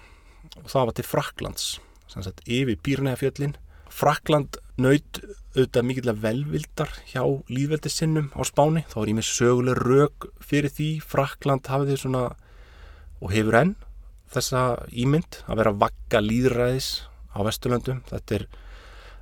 og 0.63 0.69
það 0.71 0.85
var 0.85 0.95
til 0.95 1.07
Fraklands, 1.09 1.65
sem 2.07 2.23
sagt 2.23 2.45
yfir 2.47 2.79
Pírnæðafjöllin. 2.87 3.57
Frakland 3.91 4.61
naut 4.79 5.19
auðvitað 5.57 5.87
mikilvæg 5.89 6.23
velvildar 6.23 6.95
hjá 7.11 7.25
líðveldisinnum 7.51 8.31
á 8.39 8.41
spáni. 8.47 8.85
Þá 8.87 8.99
er 9.01 9.11
ég 9.11 9.19
með 9.19 9.29
söguleg 9.33 9.83
rauk 9.83 10.29
fyrir 10.39 10.71
því. 10.71 10.91
Frakland 11.03 11.67
hafið 11.67 12.05
svona 12.05 12.25
og 13.19 13.33
hefur 13.35 13.59
enn 13.59 13.75
þessa 14.33 14.63
ímynd 14.93 15.43
að 15.47 15.61
vera 15.63 15.77
vakka 15.85 16.23
líðræðis 16.25 16.89
á 17.35 17.39
Vesturlöndum. 17.47 18.03
Þetta 18.09 18.39
er 18.39 18.47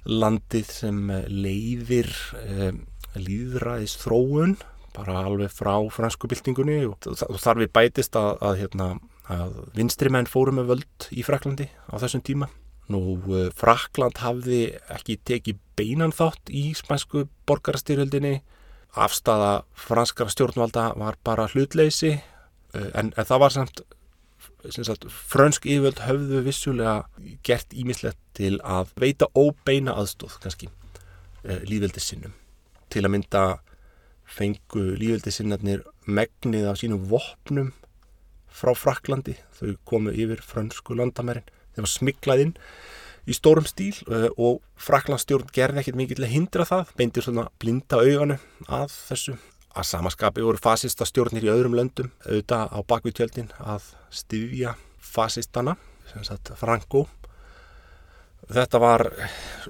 landið 0.06 0.70
sem 0.70 1.02
leiðir 1.26 2.10
eh, 2.42 2.72
líðræðis 3.18 3.96
þróun 4.02 4.56
bara 4.96 5.24
alveg 5.26 5.52
frá 5.52 5.74
fransku 5.92 6.28
byltingunni 6.30 6.78
og 6.88 7.40
þar 7.42 7.60
við 7.60 7.72
bætist 7.76 8.16
að, 8.16 8.30
að, 8.40 8.60
hérna, 8.62 8.86
að 9.32 9.58
vinstri 9.76 10.12
menn 10.12 10.28
fórum 10.30 10.60
með 10.60 10.70
völd 10.72 11.08
í 11.12 11.24
Fraklandi 11.26 11.68
á 11.68 11.94
þessum 12.00 12.24
tíma. 12.24 12.48
Nú, 12.92 13.00
eh, 13.34 13.50
Frakland 13.56 14.20
hafði 14.22 14.60
ekki 14.94 15.18
tekið 15.26 15.58
beinan 15.76 16.14
þátt 16.14 16.52
í 16.54 16.70
spænsku 16.78 17.26
borgarstyrjöldinni. 17.48 18.38
Afstafa 18.96 19.66
franskara 19.76 20.32
stjórnvalda 20.32 20.92
var 20.96 21.18
bara 21.26 21.48
hlutleysi 21.50 22.14
eh, 22.14 22.90
en, 22.94 23.12
en 23.12 23.28
það 23.28 23.42
var 23.42 23.56
samt 23.58 23.84
sagt, 24.74 25.06
frönsk 25.10 25.66
yfirvöld 25.68 26.02
höfðu 26.06 26.42
vissulega 26.46 26.96
gert 27.46 27.74
ímislegt 27.76 28.20
til 28.36 28.56
að 28.64 28.92
veita 29.00 29.30
óbeina 29.34 29.96
aðstóð 30.00 30.38
kannski 30.42 30.68
eh, 31.44 31.62
lífveldisinnum 31.68 32.34
til 32.92 33.04
að 33.04 33.14
mynda 33.16 33.44
fengu 34.26 34.84
lífveldisinnarnir 34.98 35.84
megnið 36.06 36.70
af 36.70 36.80
sínum 36.80 37.06
vopnum 37.10 37.72
frá 38.56 38.72
Fraklandi 38.76 39.36
þau 39.58 39.74
komu 39.88 40.14
yfir 40.14 40.40
frönsku 40.44 40.96
landamærin. 40.96 41.44
Þeir 41.74 41.84
var 41.84 41.92
smiklaðinn 41.92 42.54
í 43.26 43.34
stórum 43.36 43.66
stíl 43.68 43.94
eh, 44.06 44.30
og 44.38 44.62
Fraklandstjórn 44.80 45.50
gerði 45.54 45.82
ekkert 45.82 46.00
mikið 46.00 46.20
til 46.20 46.26
að 46.26 46.34
hindra 46.34 46.66
það 46.68 46.94
beintir 46.98 47.26
svona 47.26 47.46
blinda 47.60 48.00
auganu 48.00 48.38
að 48.66 48.94
þessu. 48.94 49.36
Að 49.76 49.88
samaskapi 49.90 50.44
voru 50.44 50.60
fasista 50.62 51.04
stjórnir 51.04 51.44
í 51.44 51.52
öðrum 51.52 51.76
löndum 51.76 52.12
auðvitað 52.24 52.70
á 52.72 52.78
bakvítjöldin 52.88 53.50
að 53.60 53.90
styðja 54.16 54.74
fasistana 55.02 55.76
sem 56.10 56.24
sagt 56.26 56.52
Franco. 56.58 57.06
Þetta 58.46 58.78
var 58.78 59.08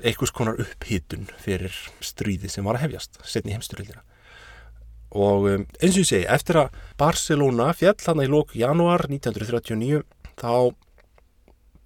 einhvers 0.03 0.35
konar 0.37 0.59
upphittun 0.61 1.31
fyrir 1.41 1.73
stríði 2.05 2.51
sem 2.53 2.67
var 2.67 2.77
að 2.77 2.89
hefjast 2.89 3.21
setni 3.25 3.55
heimstyrildina 3.55 4.05
og 5.17 5.47
um, 5.49 5.67
eins 5.81 5.97
og 5.97 6.03
ég 6.03 6.09
segi, 6.09 6.27
eftir 6.29 6.59
að 6.61 6.81
Barcelona 6.99 7.71
fjall 7.77 7.97
hann 8.05 8.25
í 8.25 8.29
lók 8.31 8.57
januar 8.59 9.07
1939 9.09 10.03
þá 10.37 10.75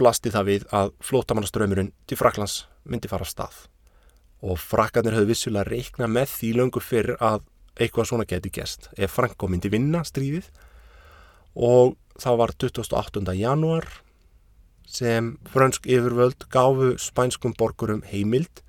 blasti 0.00 0.32
það 0.32 0.48
við 0.48 0.66
að 0.74 0.92
flótamannaströymurinn 1.04 1.92
til 2.08 2.18
Fraklands 2.18 2.64
myndi 2.88 3.10
fara 3.10 3.26
af 3.26 3.30
stað. 3.30 3.58
Og 4.40 4.56
frakkarnir 4.56 5.18
höfðu 5.18 5.34
vissulega 5.34 5.68
reikna 5.68 6.08
með 6.08 6.32
því 6.38 6.52
löngu 6.56 6.80
fyrir 6.82 7.20
að 7.20 7.44
eitthvað 7.80 8.08
svona 8.08 8.26
geti 8.28 8.52
gæst 8.52 8.88
ef 8.96 9.12
Franko 9.12 9.50
myndi 9.50 9.70
vinna 9.72 10.00
stríðið. 10.08 10.48
Og 11.60 11.98
það 12.20 12.40
var 12.40 12.54
28. 12.56 13.34
janúar 13.38 13.86
sem 14.90 15.36
frönsk 15.52 15.86
yfirvöld 15.86 16.48
gafu 16.50 16.96
spænskum 16.98 17.54
borgurum 17.58 18.02
heimild 18.10 18.62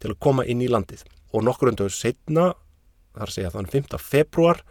til 0.00 0.14
að 0.14 0.20
koma 0.24 0.46
inn 0.48 0.62
í 0.64 0.70
landið 0.70 1.04
og 1.34 1.44
nokkur 1.44 1.72
undur 1.72 1.92
setna, 1.92 2.52
þar 3.18 3.34
segja 3.34 3.52
þann 3.52 3.68
5. 3.68 3.98
februar 4.00 4.62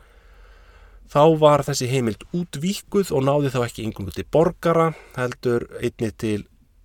þá 1.11 1.21
var 1.39 1.63
þessi 1.67 1.89
heimild 1.91 2.25
útvíkuð 2.35 3.13
og 3.15 3.23
náði 3.27 3.53
þá 3.53 3.61
ekki 3.67 3.85
veginn 3.85 4.11
til 4.15 4.27
borgara 4.31 4.89
heldur 5.15 5.67
einni 5.79 6.11
til 6.17 6.41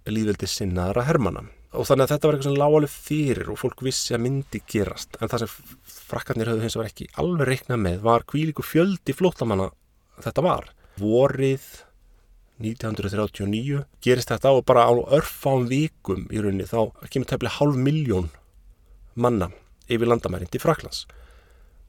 lífveldi 0.06 0.48
sinnaðara 0.50 1.06
hermana 1.08 1.46
og 1.72 1.86
þannig 1.88 2.04
að 2.04 2.12
þetta 2.12 2.28
var 2.28 2.36
eitthvað 2.36 2.50
sem 2.50 2.60
lág 2.60 2.74
alveg 2.76 2.92
fyrir 2.92 3.50
og 3.52 3.60
fólk 3.62 3.82
vissi 3.86 4.12
að 4.12 4.24
myndi 4.26 4.60
gerast 4.68 5.16
en 5.18 5.30
það 5.32 5.46
sem 5.46 5.76
frakkarnir 6.10 6.52
höfðu 6.52 6.66
hins 6.66 6.76
vegar 6.76 6.90
ekki 6.90 7.08
alveg 7.22 7.48
reiknað 7.48 7.80
með 7.86 8.02
var 8.04 8.26
kvíliku 8.28 8.66
fjöldi 8.66 9.16
flótamanna 9.16 9.70
þetta 10.20 10.44
var. 10.44 10.68
Vorið 11.00 11.64
1939 12.62 13.82
gerist 14.04 14.30
þetta 14.30 14.52
og 14.54 14.66
bara 14.68 14.86
á 14.86 14.92
örfám 14.92 15.66
vikum 15.70 16.28
í 16.30 16.42
rauninni 16.42 16.68
þá 16.68 16.92
kemur 17.08 17.28
tefnilega 17.30 17.58
hálf 17.58 17.78
miljón 17.80 18.30
manna 19.14 19.50
yfir 19.90 20.08
landamærin 20.08 20.50
til 20.50 20.62
Fraklands. 20.62 21.06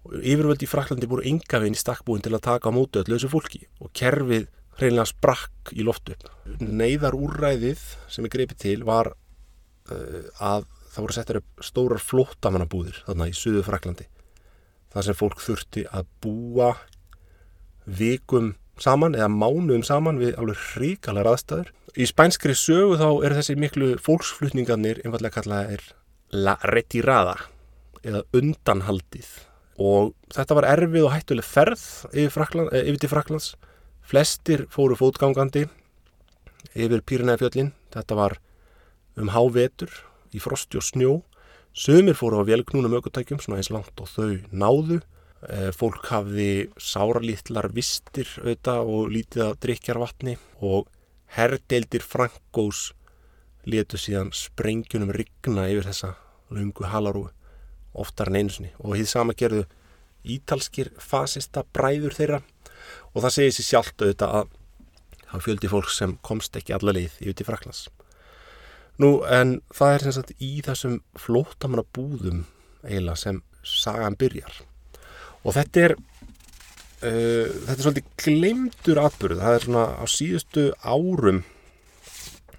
Og 0.04 0.18
yfirvöldi 0.20 0.68
í 0.68 0.72
Fraklandi 0.72 1.08
búið 1.08 1.30
yngavinn 1.32 1.78
í 1.78 1.80
stakkbúin 1.80 2.24
til 2.24 2.34
að 2.36 2.46
taka 2.50 2.72
á 2.72 2.76
mótu 2.76 3.00
öllu 3.00 3.16
þessu 3.16 3.32
fólki 3.32 3.62
og 3.80 3.94
kerfið 3.96 4.50
hreinlega 4.80 5.08
sprakk 5.08 5.72
í 5.78 5.86
loftu. 5.86 6.18
Neiðar 6.60 7.16
úrræðið 7.16 7.84
sem 8.12 8.26
er 8.26 8.34
greipið 8.34 8.60
til 8.66 8.80
var 8.88 9.14
uh, 9.14 10.26
að 10.44 10.66
það 10.94 11.06
voru 11.06 11.16
settir 11.16 11.40
upp 11.40 11.64
stórar 11.66 12.04
flótamannabúðir 12.04 13.00
þarna 13.08 13.30
í 13.30 13.38
Suðu 13.38 13.64
Fraklandi. 13.66 14.10
Það 14.94 15.08
sem 15.08 15.18
fólk 15.18 15.40
þurfti 15.42 15.86
að 15.90 16.10
búa 16.22 16.74
vikum 17.86 18.54
saman 18.82 19.16
eða 19.18 19.30
mánuðum 19.32 19.84
saman 19.86 20.20
við 20.22 20.38
alveg 20.40 20.62
hrikalar 20.74 21.30
aðstæður. 21.34 21.72
Í 21.94 22.08
spænskri 22.10 22.56
sögu 22.58 22.98
þá 22.98 23.08
eru 23.26 23.38
þessi 23.38 23.56
miklu 23.60 23.90
fólksflutningarnir 24.02 25.04
einfallega 25.04 25.42
kallaðir 25.42 25.84
la 26.34 26.56
retirada 26.72 27.36
eða 28.04 28.24
undanhaldið. 28.34 29.30
Og 29.82 30.14
þetta 30.34 30.58
var 30.58 30.70
erfið 30.70 31.06
og 31.08 31.14
hættuleg 31.14 31.46
ferð 31.46 31.84
yfir, 32.12 32.34
Frakland, 32.34 32.74
eh, 32.74 32.88
yfir 32.90 33.00
til 33.04 33.12
Fraklands 33.14 33.54
flestir 34.04 34.66
fóru 34.70 34.98
fótgangandi 35.00 35.68
yfir 36.74 37.02
Pýrinæfjöllin 37.02 37.72
þetta 37.94 38.18
var 38.18 38.38
um 39.18 39.30
hávetur 39.30 39.92
í 40.34 40.42
frosti 40.42 40.80
og 40.80 40.86
snjó. 40.86 41.14
Sömur 41.74 42.18
fóru 42.18 42.42
á 42.42 42.44
velgnúnum 42.46 42.94
aukutækjum 42.98 43.42
svona 43.42 43.62
eins 43.62 43.72
langt 43.74 43.98
og 44.02 44.10
þau 44.10 44.42
náðu 44.52 45.02
fólk 45.76 46.08
hafði 46.12 46.50
sáralítlar 46.80 47.70
vistir 47.76 48.30
auðvitað 48.42 48.92
og 48.96 49.14
lítið 49.14 49.46
að 49.48 49.56
drikjar 49.66 50.00
vatni 50.00 50.36
og 50.64 50.90
herrdeildir 51.36 52.06
Frankós 52.06 52.92
letu 53.66 54.00
síðan 54.00 54.32
sprengjunum 54.36 55.14
rigna 55.16 55.68
yfir 55.72 55.88
þessa 55.90 56.14
lungu 56.54 56.88
halarúi 56.88 57.32
oftar 57.94 58.32
en 58.32 58.40
einu 58.42 58.54
sinni. 58.54 58.72
Og 58.82 58.96
því 58.96 59.06
sama 59.10 59.36
gerðu 59.38 59.66
ítalskir 60.24 60.92
fasista 61.02 61.64
bræður 61.76 62.16
þeirra. 62.18 62.42
Og 63.14 63.24
það 63.24 63.36
segir 63.38 63.56
sér 63.58 63.70
sjálft 63.70 64.04
auðvitað 64.04 64.38
að 64.40 64.52
það 65.34 65.46
fjöldi 65.48 65.72
fólk 65.72 65.94
sem 65.94 66.18
komst 66.26 66.58
ekki 66.60 66.76
alla 66.76 66.96
leið 66.96 67.18
yfir 67.22 67.38
til 67.38 67.48
Fraklands. 67.50 67.88
Nú 69.02 69.16
en 69.26 69.58
það 69.74 69.96
er 69.96 70.06
sem 70.06 70.16
sagt 70.20 70.36
í 70.38 70.52
þessum 70.66 71.00
flótamanna 71.18 71.86
búðum 71.96 72.44
eiginlega 72.84 73.18
sem 73.18 73.42
sagan 73.64 74.18
byrjar 74.20 74.62
og 75.44 75.56
þetta 75.58 75.86
er 75.88 75.96
uh, 75.98 77.48
þetta 77.68 77.78
er 77.78 77.84
svolítið 77.86 78.10
glemdur 78.24 79.04
atbyrð, 79.04 79.44
það 79.44 79.58
er 79.58 79.68
svona 79.68 79.86
á 80.00 80.06
síðustu 80.10 80.66
árum 80.84 81.44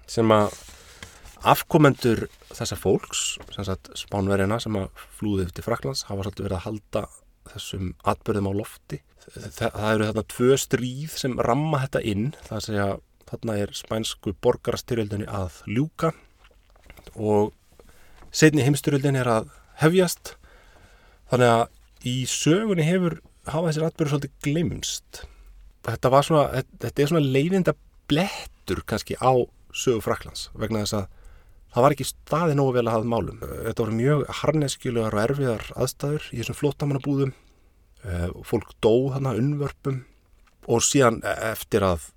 sem 0.09 0.31
að 0.33 0.53
afkomendur 1.45 2.25
þessa 2.55 2.77
fólks, 2.79 3.23
sem 3.53 3.65
sagt 3.67 3.91
spánverjana 3.97 4.57
sem 4.63 4.75
að 4.79 4.87
flúði 5.17 5.47
til 5.53 5.65
Fraklands 5.65 6.05
hafa 6.09 6.25
svolítið 6.25 6.47
verið 6.47 6.57
að 6.57 6.65
halda 6.65 7.03
þessum 7.51 7.91
atbyrðum 8.09 8.49
á 8.49 8.53
lofti. 8.57 9.01
Það, 9.25 9.59
það 9.59 9.89
eru 9.91 10.07
þarna 10.07 10.23
tvö 10.33 10.57
stríð 10.61 11.17
sem 11.21 11.35
ramma 11.45 11.81
þetta 11.83 12.01
inn, 12.13 12.25
það 12.47 12.57
að 12.57 12.65
segja 12.67 12.87
þarna 13.29 13.57
er 13.61 13.73
spænsku 13.77 14.33
borgarastyrjöldinni 14.45 15.27
að 15.29 15.61
ljúka 15.69 16.11
og 17.15 17.53
setni 18.35 18.65
heimstyrjöldinni 18.65 19.21
er 19.21 19.31
að 19.31 19.53
hefjast. 19.81 20.35
Þannig 21.31 21.53
að 21.53 21.63
í 22.03 22.15
sögunni 22.29 22.85
hefur 22.85 23.19
hafa 23.45 23.69
þessir 23.69 23.87
atbyrður 23.87 24.13
svolítið 24.13 24.33
glimst. 24.47 25.21
Þetta 25.85 26.11
var 26.13 26.25
svona, 26.25 26.63
þetta 26.81 27.03
er 27.03 27.11
svona 27.11 27.33
leiðinda 27.35 27.75
blettur 28.09 28.81
kannski 28.89 29.17
á 29.21 29.33
sögu 29.75 30.01
Fraklands 30.05 30.49
vegna 30.57 30.83
þess 30.83 30.97
að 30.99 31.07
það 31.75 31.85
var 31.85 31.95
ekki 31.95 32.07
staði 32.07 32.57
nógu 32.57 32.75
vel 32.77 32.85
að 32.87 32.95
hafa 32.95 33.11
málum. 33.11 33.39
Þetta 33.43 33.83
voru 33.83 33.97
mjög 33.99 34.25
harneskjulegar 34.41 35.17
og 35.17 35.23
erfiðar 35.25 35.65
aðstæður 35.75 36.29
í 36.31 36.39
þessum 36.39 36.59
flottamannabúðum 36.61 37.33
eh, 37.35 38.29
fólk 38.47 38.75
dóð 38.83 39.09
þarna 39.15 39.35
unnvörpum 39.41 40.03
og 40.65 40.85
síðan 40.85 41.19
eftir 41.25 41.85
að 41.85 42.09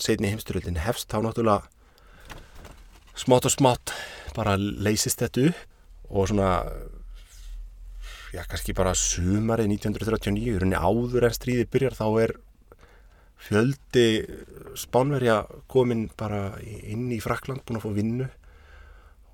setni 0.00 0.30
heimstyrjöldin 0.32 0.80
hefst 0.80 1.10
þá 1.12 1.20
náttúrulega 1.26 1.66
smátt 3.18 3.48
og 3.48 3.52
smátt 3.52 3.92
bara 4.36 4.54
leysist 4.56 5.20
þetta 5.20 5.50
upp 5.50 5.66
og 6.08 6.30
svona 6.30 6.52
já 8.32 8.44
kannski 8.48 8.74
bara 8.76 8.92
sumarið 8.96 9.70
1939 9.78 10.60
runni 10.62 10.76
áður 10.76 11.28
en 11.28 11.34
stríði 11.34 11.66
byrjar 11.72 11.96
þá 11.96 12.06
er 12.24 12.34
fjöldi 13.38 14.06
spánverja 14.76 15.42
komin 15.70 16.08
bara 16.18 16.58
inn 16.62 17.08
í 17.14 17.20
Frakland 17.22 17.64
búin 17.64 17.78
að 17.78 17.86
fá 17.86 17.92
vinnu 17.96 18.26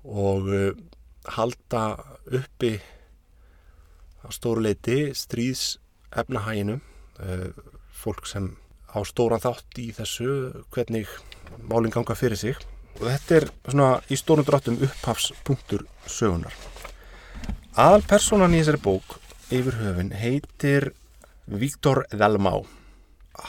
og 0.05 0.51
uh, 0.53 0.67
halda 1.35 1.85
uppi 2.39 2.75
á 4.21 4.29
stóruleiti 4.33 5.09
stríðs 5.17 5.79
efnahæginu 6.15 6.77
uh, 6.77 7.49
fólk 7.91 8.29
sem 8.29 8.53
á 8.95 9.01
stóran 9.03 9.43
þátt 9.43 9.81
í 9.81 9.89
þessu 9.97 10.29
hvernig 10.71 11.09
málinn 11.67 11.91
ganga 11.91 12.15
fyrir 12.15 12.39
sig. 12.39 12.61
Og 13.01 13.09
þetta 13.09 13.41
er 13.41 13.49
svona 13.65 13.89
í 14.07 14.15
stórun 14.15 14.47
dráttum 14.47 14.79
upphafspunktur 14.85 15.83
sögunar 16.07 16.55
aðal 17.75 18.05
personan 18.07 18.53
í 18.55 18.61
þessari 18.61 18.79
bók 18.79 19.17
yfir 19.51 19.75
höfin 19.81 20.13
heitir 20.15 20.93
Víktor 21.51 22.05
Dalmau. 22.07 22.63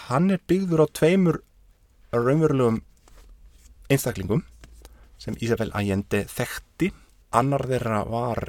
Hann 0.09 0.33
er 0.35 0.41
byggður 0.51 0.83
á 0.83 0.87
tveimur 0.91 1.39
raunverulegum 2.11 2.81
einstaklingum 3.87 4.43
sem 5.23 5.39
Isabel 5.39 5.71
Allende 5.79 6.25
þekkti. 6.27 6.91
Annar 7.39 7.69
þeirra 7.71 8.01
var 8.11 8.43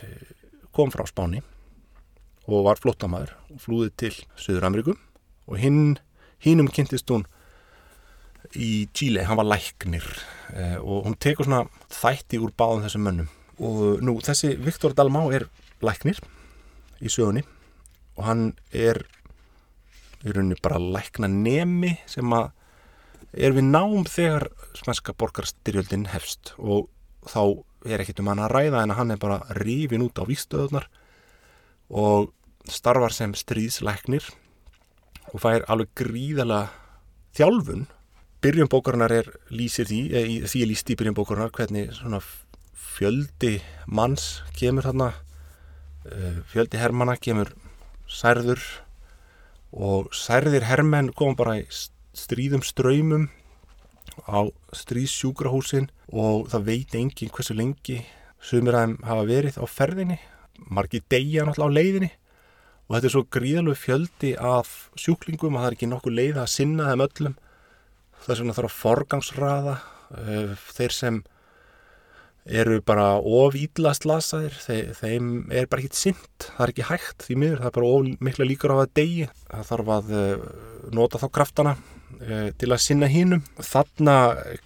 eh, 0.00 0.32
kom 0.72 0.88
frá 0.94 1.04
Spáni 1.04 1.42
og 2.48 2.64
var 2.64 2.80
flottamæður 2.80 3.36
og 3.52 3.60
flúði 3.60 3.92
til 4.00 4.14
Suður-Ameríku. 4.40 4.96
Og 5.52 5.60
hinn 5.60 5.98
hinnum 6.40 6.72
kynntist 6.72 7.12
hún 7.12 7.28
í 8.56 8.88
Chile, 8.96 9.28
hann 9.28 9.38
var 9.38 9.50
læknir 9.50 10.08
eh, 10.56 10.80
og 10.80 11.04
hún 11.04 11.20
tekur 11.20 11.46
svona 11.46 11.66
þætti 11.92 12.40
úr 12.40 12.56
báðum 12.56 12.88
þessum 12.88 13.08
mönnum 13.10 13.32
og 13.62 14.02
nú 14.02 14.16
þessi 14.24 14.56
Viktor 14.58 14.94
Dalmá 14.98 15.24
er 15.34 15.46
læknir 15.82 16.18
í 17.02 17.10
sögunni 17.10 17.44
og 18.16 18.26
hann 18.26 18.48
er 18.74 19.04
í 20.22 20.32
rauninni 20.32 20.58
bara 20.62 20.80
lækna 20.82 21.30
nemi 21.30 21.96
sem 22.10 22.28
að 22.34 22.50
er 23.32 23.54
við 23.56 23.68
nám 23.70 24.04
þegar 24.08 24.48
svenska 24.76 25.14
borgarstyrjöldin 25.16 26.10
hefst. 26.12 26.52
Og 26.58 26.88
þá 27.24 27.64
er 27.88 28.02
ekkit 28.02 28.20
um 28.22 28.30
hann 28.30 28.42
að 28.44 28.52
ræða 28.56 28.82
en 28.84 28.94
hann 28.98 29.14
er 29.14 29.20
bara 29.20 29.40
rífin 29.58 30.04
út 30.04 30.20
á 30.20 30.28
výstöðunar 30.28 30.86
og 31.92 32.30
starfar 32.70 33.14
sem 33.14 33.32
stríðslæknir 33.34 34.28
og 35.32 35.40
fær 35.42 35.66
alveg 35.72 35.90
gríðala 35.98 36.66
þjálfun. 37.36 37.88
Byrjum 38.42 38.70
bókarinnar 38.70 39.12
er 39.14 39.28
lýsir 39.54 39.88
því 39.88 40.00
eða 40.10 40.50
því 40.50 40.62
er 40.62 40.70
lýst 40.70 40.92
í 40.92 40.98
byrjum 40.98 41.18
bókarinnar 41.18 41.54
hvernig 41.54 41.92
svona 41.96 42.20
fjöldi 42.92 43.56
manns 43.86 44.42
kemur 44.58 44.86
eh, 44.92 46.38
fjöldi 46.52 46.80
hermana 46.80 47.16
kemur 47.16 47.52
særður 48.08 48.60
og 49.72 50.12
særðir 50.12 50.66
hermenn 50.68 51.12
kom 51.16 51.36
bara 51.36 51.56
í 51.62 51.66
stríðum 52.12 52.64
ströymum 52.64 53.30
á 54.28 54.44
stríðsjúkrahúsin 54.76 55.88
og 56.12 56.50
það 56.52 56.66
veit 56.66 56.96
engin 56.98 57.32
hversu 57.32 57.56
lengi 57.56 58.02
sumir 58.42 58.76
aðeim 58.76 58.98
hafa 59.06 59.24
verið 59.28 59.56
á 59.56 59.64
ferðinni. 59.64 60.18
Margi 60.68 61.00
degja 61.10 61.46
náttúrulega 61.46 61.72
á 61.72 61.76
leiðinni 61.78 62.10
og 62.86 62.96
þetta 62.96 63.08
er 63.08 63.14
svo 63.14 63.24
gríðalög 63.32 63.78
fjöldi 63.78 64.34
af 64.36 64.72
sjúklingum 65.00 65.56
að 65.56 65.62
það 65.62 65.70
er 65.70 65.76
ekki 65.78 65.90
nokkuð 65.90 66.16
leið 66.18 66.40
að 66.42 66.52
sinna 66.52 66.90
þeim 66.90 67.04
öllum. 67.06 67.36
Það 68.22 68.34
er 68.34 68.40
svona 68.40 68.56
þarf 68.58 68.70
að 68.70 68.80
forgangsraða 68.82 69.76
eh, 70.18 70.52
þeir 70.76 70.96
sem 70.98 71.22
eru 72.44 72.80
bara 72.82 73.20
of 73.22 73.54
ídlast 73.54 74.06
lasaðir 74.08 74.54
þeim 74.98 75.50
er 75.54 75.68
bara 75.70 75.82
ekkit 75.82 75.98
sint 75.98 76.46
það 76.48 76.64
er 76.64 76.72
ekki 76.72 76.86
hægt 76.88 77.26
því 77.26 77.36
miður, 77.38 77.60
það 77.60 77.68
er 77.68 77.76
bara 77.76 77.90
of 77.92 78.24
mikla 78.28 78.48
líkur 78.48 78.74
á 78.74 78.76
að 78.82 78.94
degi, 78.98 79.26
það 79.50 79.68
þarf 79.70 79.92
að 79.96 80.14
uh, 80.18 80.46
nota 80.98 81.20
þá 81.22 81.28
kraftana 81.38 81.76
uh, 81.76 82.48
til 82.58 82.70
að 82.70 82.82
sinna 82.82 83.08
hínum. 83.10 83.44
Þarna 83.62 84.16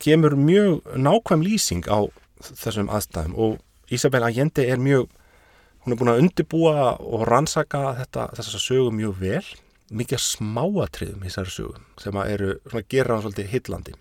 kemur 0.03 0.37
mjög 0.41 0.81
nákvæm 0.97 1.45
lýsing 1.45 1.85
á 1.89 2.09
þessum 2.47 2.91
aðstæðum. 2.93 3.37
Og 3.37 3.93
Isabel 3.93 4.25
Allende 4.27 4.65
er 4.67 4.81
mjög 4.83 5.11
hún 5.85 5.95
er 5.95 6.01
búin 6.01 6.11
að 6.11 6.25
undibúa 6.25 6.97
og 6.99 7.29
rannsaka 7.29 7.93
þetta, 8.01 8.31
þessar 8.39 8.65
sögum 8.65 8.99
mjög 8.99 9.21
vel. 9.21 9.45
Mikið 9.87 10.19
smáatriðum 10.19 11.23
í 11.23 11.29
þessari 11.29 11.53
sögum 11.55 11.85
sem 12.03 12.17
eru 12.25 12.57
svona 12.65 12.89
gera 12.91 13.15
hann 13.15 13.23
svolítið 13.23 13.53
hillandi 13.53 13.93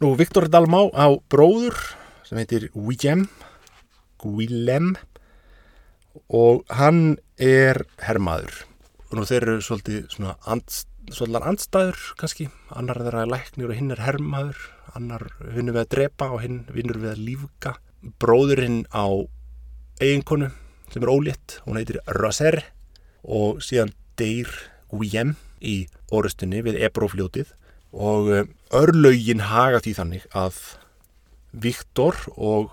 Nú, 0.00 0.14
Viktor 0.16 0.46
Dalmá 0.48 0.86
á 0.96 1.12
bróður 1.28 1.76
sem 2.32 2.40
heitir 2.40 2.70
Willem 2.72 3.26
Willem 4.24 4.94
og 6.32 6.62
hann 6.72 7.18
er 7.36 7.82
herrmaður 8.00 8.62
nú 9.12 9.26
þeir 9.28 9.44
eru 9.44 9.56
svolítið 9.60 10.06
svona 10.14 10.38
andst, 10.48 10.88
svolítið 11.12 11.48
andstæður 11.50 12.00
kannski, 12.16 12.48
annar 12.72 13.02
þeirra 13.04 13.26
er 13.26 13.32
læknir 13.34 13.68
og 13.68 13.76
hinn 13.76 13.92
er 13.92 14.00
hermaður, 14.00 14.62
annar 14.96 15.26
vinnur 15.42 15.76
við 15.76 15.82
að 15.82 15.92
drepa 15.92 16.30
og 16.32 16.40
hinn 16.46 16.62
vinnur 16.72 17.02
við 17.02 17.12
að 17.12 17.24
lífka 17.26 17.74
bróðurinn 18.22 18.86
á 18.96 19.04
eiginkonu 20.00 20.48
sem 20.88 21.04
er 21.04 21.12
ólétt, 21.12 21.60
hún 21.66 21.76
heitir 21.82 22.00
Raser 22.16 22.62
og 23.28 23.60
síðan 23.60 23.92
deyr 24.16 24.48
Guillem 24.88 25.36
í 25.60 25.82
orustunni 26.08 26.64
við 26.64 26.80
Ebrófljótið 26.88 27.52
og 27.92 28.32
eh, 28.32 28.48
örlaugin 28.72 29.44
haga 29.52 29.84
því 29.84 29.98
þannig 30.00 30.24
að 30.32 30.64
Viktor 31.52 32.16
og 32.36 32.72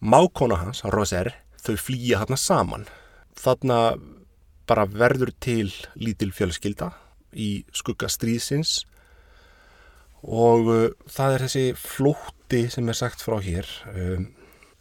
mákona 0.00 0.58
hans, 0.62 0.82
Roser, 0.84 1.32
þau 1.62 1.76
flýja 1.78 2.22
þarna 2.22 2.38
saman. 2.40 2.86
Þarna 3.38 3.78
bara 4.68 4.84
verður 4.90 5.32
til 5.40 5.70
lítil 5.96 6.30
fjölskylda 6.34 6.92
í 7.32 7.64
skugga 7.76 8.08
stríðsins 8.10 8.82
og 10.24 10.68
uh, 10.68 10.84
það 11.08 11.34
er 11.34 11.44
þessi 11.46 11.64
flótti 11.78 12.64
sem 12.72 12.88
er 12.90 12.98
sagt 12.98 13.22
frá 13.24 13.38
hér. 13.44 13.68
Um, 13.94 14.28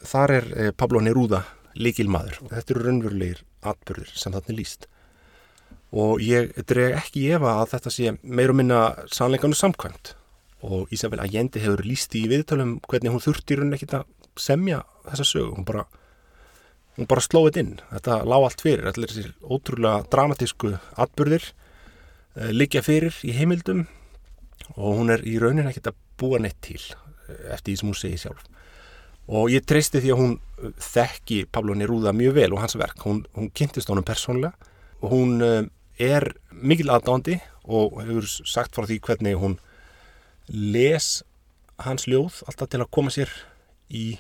þar 0.02 0.36
er 0.40 0.50
uh, 0.52 0.70
Pablo 0.76 1.02
Neruda 1.04 1.44
líkil 1.78 2.10
maður 2.10 2.42
og 2.44 2.54
þetta 2.56 2.74
eru 2.74 2.86
raunverulegir 2.88 3.44
atbyrðir 3.68 4.14
sem 4.18 4.34
þarna 4.34 4.54
er 4.54 4.60
líst. 4.60 4.88
Og 5.96 6.20
ég 6.26 6.52
dreg 6.68 6.98
ekki 6.98 7.30
efa 7.38 7.60
að 7.62 7.76
þetta 7.76 7.94
sé 7.94 8.16
meir 8.24 8.52
og 8.52 8.60
minna 8.60 8.82
sannleikanu 9.14 9.56
samkvæmt 9.56 10.17
og 10.66 10.92
Ísabel 10.94 11.22
Allende 11.22 11.62
hefur 11.62 11.84
líst 11.86 12.16
í 12.18 12.26
viðtölum 12.30 12.78
hvernig 12.88 13.14
hún 13.14 13.24
þurfti 13.24 13.54
í 13.54 13.60
rauninni 13.60 13.78
ekkit 13.78 14.00
að 14.00 14.08
semja 14.38 14.82
þessa 15.08 15.26
sögu, 15.28 15.54
hún 15.58 15.68
bara 15.68 15.86
hún 16.98 17.08
bara 17.10 17.22
slóið 17.22 17.60
inn, 17.62 17.74
þetta 17.92 18.22
lág 18.26 18.48
allt 18.48 18.64
fyrir. 18.66 18.90
Allir 18.90 19.12
þessir 19.12 19.34
ótrúlega 19.46 20.06
dramatísku 20.14 20.74
atbyrðir 20.98 21.46
uh, 21.46 22.50
liggja 22.54 22.82
fyrir 22.86 23.18
í 23.26 23.36
heimildum. 23.38 23.86
Og 24.76 24.98
hún 25.00 25.14
er 25.14 25.22
í 25.28 25.38
rauninni 25.42 25.70
ekkit 25.70 25.92
að 25.92 26.00
búa 26.18 26.42
neitt 26.42 26.58
til 26.66 26.82
uh, 26.82 27.54
eftir 27.54 27.72
því 27.72 27.78
sem 27.80 27.92
hún 27.92 28.00
segi 28.02 28.22
sjálf. 28.26 28.48
Og 29.28 29.52
ég 29.52 29.66
treysti 29.68 30.02
því 30.02 30.14
að 30.16 30.22
hún 30.24 30.36
uh, 30.40 30.74
þekki 30.82 31.44
Pablo 31.54 31.78
Neruda 31.78 32.16
mjög 32.18 32.40
vel 32.40 32.50
og 32.58 32.64
hans 32.64 32.78
verk, 32.80 33.06
hún, 33.06 33.22
hún 33.38 33.54
kynntist 33.54 33.94
honum 33.94 34.08
persónlega 34.08 34.56
og 34.98 35.12
hún 35.14 35.38
er 36.02 36.24
mikil 36.50 36.90
aðdándi 36.90 37.36
og 37.70 38.00
hefur 38.02 38.26
sagt 38.26 38.74
frá 38.74 38.88
því 38.90 38.96
hvernig 39.06 39.36
hún 39.38 39.60
les 40.50 41.24
hans 41.84 42.08
ljóð 42.08 42.42
alltaf 42.48 42.72
til 42.72 42.82
að 42.82 42.92
koma 42.94 43.14
sér 43.14 43.32
í 43.90 44.18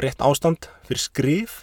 rétt 0.00 0.22
ástand 0.24 0.68
fyrir 0.86 1.02
skrif. 1.02 1.58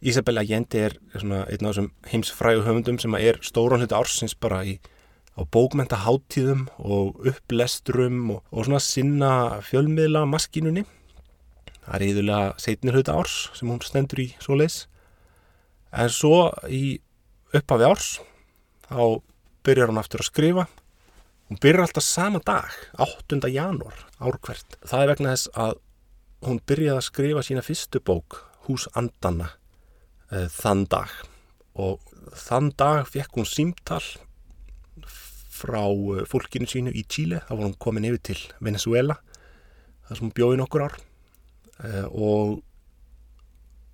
Isabella 0.00 0.40
Allende 0.40 0.86
er 0.86 0.96
svona 1.12 1.42
einn 1.44 1.66
af 1.66 1.74
þessum 1.74 1.90
heimsfrægu 2.08 2.64
höfundum 2.64 3.00
sem 3.00 3.16
er 3.18 3.40
stóran 3.44 3.82
hluti 3.82 3.96
ársins 3.96 4.32
bara 4.32 4.62
í, 4.64 4.78
á 5.36 5.44
bókmenta-háttíðum 5.44 6.68
og 6.78 7.20
upplesturum 7.28 8.36
og, 8.36 8.40
og 8.48 8.64
svona 8.64 8.80
sinna 8.80 9.32
fjölmiðla 9.66 10.24
maskinunni 10.28 10.86
það 11.84 11.94
er 11.96 12.06
íðulega 12.06 12.48
setnir 12.62 12.96
hluti 12.96 13.12
árs 13.12 13.36
sem 13.58 13.68
hún 13.68 13.82
stendur 13.84 14.24
í 14.24 14.28
svo 14.40 14.56
leis 14.56 14.84
en 15.92 16.12
svo 16.12 16.48
í 16.70 17.00
upphafi 17.56 17.88
árs 17.88 18.10
þá 18.88 19.20
byrjar 19.66 19.92
hún 19.92 20.00
aftur 20.00 20.22
að 20.22 20.30
skrifa 20.30 20.66
Hún 21.50 21.58
byrjar 21.58 21.82
alltaf 21.82 22.04
sama 22.04 22.38
dag, 22.46 22.70
8. 22.94 23.48
janúar, 23.50 23.96
árkvert. 24.22 24.76
Það 24.86 25.00
er 25.02 25.08
vegna 25.10 25.32
þess 25.32 25.48
að 25.58 25.72
hún 26.46 26.60
byrjaði 26.62 27.00
að 27.00 27.06
skrifa 27.08 27.42
sína 27.42 27.64
fyrstu 27.66 28.00
bók, 28.06 28.36
Hús 28.68 28.84
Andana, 28.94 29.48
e, 30.30 30.44
þann 30.46 30.84
dag. 30.86 31.10
Og 31.74 31.98
þann 32.38 32.70
dag 32.78 33.02
fekk 33.10 33.40
hún 33.40 33.50
símtal 33.50 33.98
frá 35.50 35.82
eh, 35.90 36.22
fólkinu 36.30 36.70
sínu 36.70 36.94
í 36.94 37.02
Tíle. 37.02 37.42
Það 37.48 37.58
var 37.58 37.66
hún 37.66 37.78
komin 37.82 38.06
yfir 38.06 38.22
til 38.30 38.38
Venezuela, 38.62 39.18
þar 40.06 40.20
sem 40.20 40.28
hún 40.28 40.36
bjóði 40.38 40.62
nokkur 40.62 40.86
ár. 40.86 40.98
E, 41.82 42.06
og 42.14 42.60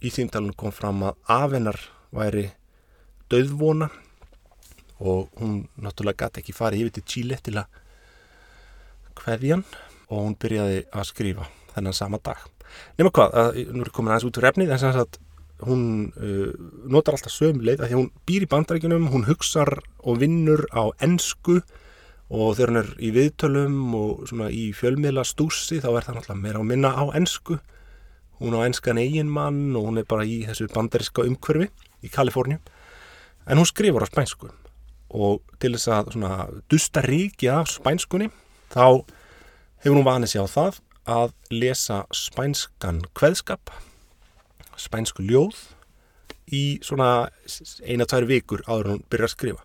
í 0.04 0.12
símtalunum 0.12 0.60
kom 0.60 0.76
fram 0.76 1.08
að 1.08 1.24
afennar 1.40 1.80
væri 2.12 2.50
döðvona 3.32 3.88
og 5.00 5.28
hún 5.40 5.66
náttúrulega 5.76 6.26
gæti 6.26 6.42
ekki 6.42 6.56
farið 6.56 6.86
yfir 6.86 6.96
til 6.96 7.06
Chile 7.12 7.38
til 7.44 7.58
að 7.60 7.80
hveðjan 9.20 9.64
og 10.08 10.18
hún 10.22 10.36
byrjaði 10.40 10.82
að 10.92 11.08
skrifa 11.10 11.46
þennan 11.74 11.96
sama 11.96 12.20
dag. 12.22 12.40
Nefna 12.96 13.12
hvað, 13.12 13.38
að, 13.40 13.62
nú 13.72 13.84
er 13.84 13.92
komin 13.94 14.12
aðeins 14.12 14.28
út 14.28 14.40
úr 14.40 14.48
efnið 14.50 14.74
en 14.74 14.82
sem 14.82 14.94
sagt 14.96 15.18
hún 15.66 15.82
uh, 16.20 16.52
notar 16.92 17.16
alltaf 17.16 17.32
sögum 17.32 17.62
leið 17.64 17.82
að 17.82 17.90
því 17.90 17.98
hún 17.98 18.10
býr 18.28 18.44
í 18.44 18.50
bandaríkunum, 18.52 19.08
hún 19.12 19.26
hugsar 19.28 19.78
og 20.04 20.20
vinnur 20.20 20.66
á 20.76 20.92
ennsku 21.04 21.62
og 22.26 22.56
þegar 22.58 22.72
hún 22.72 22.80
er 22.82 22.90
í 22.98 23.12
viðtölum 23.14 23.78
og 23.96 24.26
svona 24.28 24.50
í 24.52 24.68
fjölmiðla 24.76 25.24
stúsi 25.24 25.80
þá 25.80 25.90
er 25.94 26.06
það 26.08 26.18
náttúrulega 26.18 26.42
meira 26.42 26.60
að 26.60 26.70
minna 26.72 26.92
á 26.92 27.04
ennsku 27.16 27.58
hún 28.42 28.56
á 28.58 28.66
ennskan 28.66 29.00
eiginmann 29.00 29.76
og 29.78 29.88
hún 29.88 30.02
er 30.02 30.08
bara 30.08 30.26
í 30.28 30.42
þessu 30.48 30.68
bandaríska 30.74 31.24
umhverfi 31.24 31.70
í 32.04 32.12
Kaliforni 32.12 32.58
en 33.46 33.60
hún 33.60 33.68
skrifur 33.68 34.04
á 34.04 34.10
spænsku 34.10 34.50
og 35.10 35.42
til 35.62 35.74
þess 35.76 35.92
að 35.92 36.12
svona 36.16 36.34
dusta 36.70 37.02
ríki 37.06 37.50
af 37.52 37.70
spænskunni 37.70 38.30
þá 38.74 39.04
hefur 39.84 39.98
hún 39.98 40.08
vanið 40.08 40.32
sér 40.32 40.48
á 40.48 40.54
það 40.56 40.80
að 41.06 41.34
lesa 41.54 42.02
spænskan 42.14 43.04
kveðskap 43.14 43.70
spænsku 44.80 45.24
ljóð 45.24 45.56
í 46.52 46.78
svona 46.84 47.28
eina-tvær 47.82 48.26
vikur 48.28 48.62
áður 48.66 48.92
hún 48.92 49.04
byrjar 49.10 49.30
að 49.30 49.34
skrifa. 49.34 49.62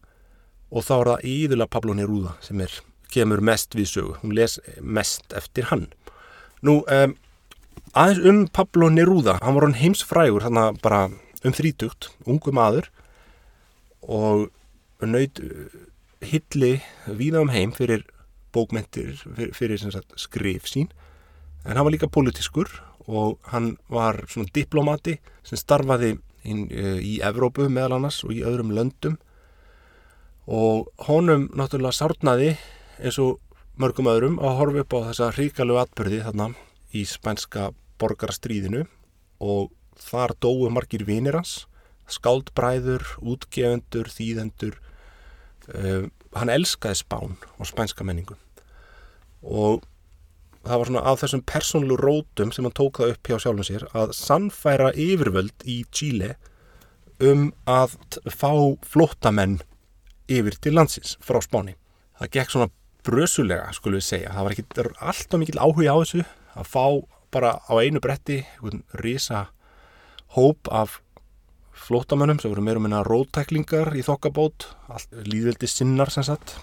Og 0.71 0.86
þá 0.88 0.93
er 0.95 1.10
það 1.10 1.25
íðurlega 1.32 1.73
Pablo 1.75 1.95
Neruda 1.97 2.36
sem 2.45 2.62
er, 2.63 2.77
kemur 3.12 3.43
mest 3.43 3.75
við 3.75 3.89
sögu. 3.91 4.15
Hún 4.21 4.36
les 4.38 4.58
mest 4.80 5.36
eftir 5.36 5.67
hann. 5.69 5.89
Nú 6.63 6.80
um, 6.86 7.17
aðeins 7.91 8.23
um 8.30 8.41
Pablo 8.54 8.89
Neruda, 8.93 9.38
hann 9.43 9.58
var 9.58 9.67
hann 9.67 9.77
heimsfrægur 9.77 10.47
þannig 10.47 10.69
að 10.69 10.82
bara 10.86 11.04
um 11.43 11.58
þrítugt 11.58 12.12
ungu 12.25 12.54
maður. 12.56 12.89
Og 14.01 14.47
nöyt 15.10 15.42
uh, 15.42 15.70
hilli 16.22 16.80
víða 17.08 17.42
um 17.42 17.52
heim 17.54 17.74
fyrir 17.74 18.06
bókmentir, 18.54 19.16
fyrir, 19.18 19.54
fyrir 19.56 19.82
sagt, 19.82 20.14
skrif 20.20 20.68
sín. 20.70 20.90
En 21.66 21.78
hann 21.78 21.86
var 21.86 21.94
líka 21.94 22.10
politískur 22.12 22.70
og 23.08 23.40
hann 23.52 23.76
var 23.90 24.24
svona 24.30 24.52
diplomati 24.54 25.18
sem 25.44 25.60
starfaði 25.60 26.18
inn, 26.44 26.68
uh, 26.70 27.00
í 27.00 27.20
Evrópu 27.26 27.70
meðal 27.70 27.98
annars 27.98 28.22
og 28.26 28.36
í 28.36 28.44
öðrum 28.46 28.74
löndum. 28.76 29.18
Og 30.52 30.90
honum 31.08 31.48
náttúrulega 31.56 31.96
sárnaði 31.96 32.56
eins 33.00 33.20
og 33.22 33.40
mörgum 33.80 34.10
öðrum 34.12 34.40
að 34.42 34.58
horfa 34.60 34.86
upp 34.86 34.96
á 34.98 35.00
þessa 35.10 35.34
hríkalu 35.38 35.78
atbyrði 35.82 36.24
þarna 36.26 36.52
í 36.94 37.06
spænska 37.08 37.72
borgarastríðinu. 38.02 38.86
Og 39.42 39.72
þar 40.02 40.36
dói 40.42 40.70
margir 40.74 41.06
vinir 41.06 41.38
hans 41.38 41.64
skáldbræður, 42.12 43.06
útgefendur, 43.24 44.10
þýðendur 44.12 44.78
uh, 45.75 46.10
hann 46.38 46.53
elskaði 46.53 47.01
spán 47.01 47.38
og 47.57 47.69
spænska 47.69 48.05
menningu 48.07 48.38
og 49.41 49.81
það 50.62 50.77
var 50.77 50.89
svona 50.89 51.03
að 51.10 51.19
þessum 51.23 51.43
persónlu 51.49 51.97
rótum 51.99 52.53
sem 52.53 52.67
hann 52.67 52.77
tók 52.77 53.01
það 53.01 53.15
upp 53.15 53.29
hjá 53.29 53.38
sjálfum 53.41 53.67
sér 53.67 53.88
að 53.97 54.13
sannfæra 54.17 54.91
yfirvöld 54.93 55.65
í 55.65 55.81
Chile 55.93 56.36
um 57.21 57.49
að 57.69 57.97
fá 58.29 58.51
flottamenn 58.86 59.60
yfir 60.31 60.57
til 60.62 60.75
landsins 60.77 61.17
frá 61.23 61.41
spáni. 61.43 61.75
Það 62.17 62.34
gekk 62.36 62.53
svona 62.53 62.69
brösulega, 63.05 63.71
skulum 63.73 63.99
við 63.99 64.07
segja. 64.07 64.34
Það 64.36 64.45
var 64.45 64.55
ekki 64.55 64.86
alltaf 65.10 65.41
mikil 65.41 65.62
áhuga 65.62 65.95
á 65.97 65.97
þessu 66.01 66.23
að 66.62 66.69
fá 66.69 66.86
bara 67.31 67.53
á 67.65 67.73
einu 67.81 68.01
bretti 68.03 68.41
risa 69.01 69.47
hóp 70.36 70.69
af 70.71 70.99
flótamönnum 71.82 72.39
sem 72.41 72.52
voru 72.52 72.63
meira 72.65 72.82
meina 72.82 73.02
rótæklingar 73.06 73.96
í 73.98 74.04
þokkabót, 74.06 74.67
líðveldi 75.26 75.70
sinnar 75.70 76.12
sem 76.13 76.26
sagt, 76.28 76.56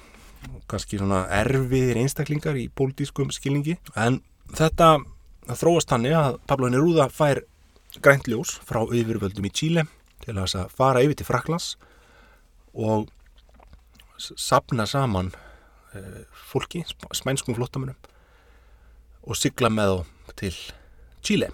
kannski 0.70 1.00
svona 1.00 1.24
erfiðir 1.40 1.98
einstaklingar 2.02 2.58
í 2.58 2.68
pólitískum 2.70 3.32
skilningi, 3.34 3.78
en 3.98 4.20
þetta 4.54 4.98
þróast 5.58 5.90
hannig 5.94 6.16
að 6.16 6.38
Pablo 6.48 6.70
Neruda 6.70 7.08
fær 7.12 7.42
grænt 8.04 8.28
ljós 8.28 8.58
frá 8.68 8.82
yfirvöldum 8.84 9.48
í 9.48 9.52
Chile 9.54 9.86
til 10.22 10.36
að 10.38 10.68
fara 10.74 11.02
yfir 11.04 11.18
til 11.18 11.28
Fraklands 11.28 11.72
og 12.74 13.08
sapna 14.18 14.86
saman 14.86 15.30
uh, 15.94 16.22
fólki, 16.50 16.84
spænskum 17.14 17.56
flottamönnum 17.56 17.96
og 19.28 19.38
sigla 19.38 19.70
með 19.72 19.94
þá 19.94 20.34
til 20.42 20.54
Chile 21.24 21.50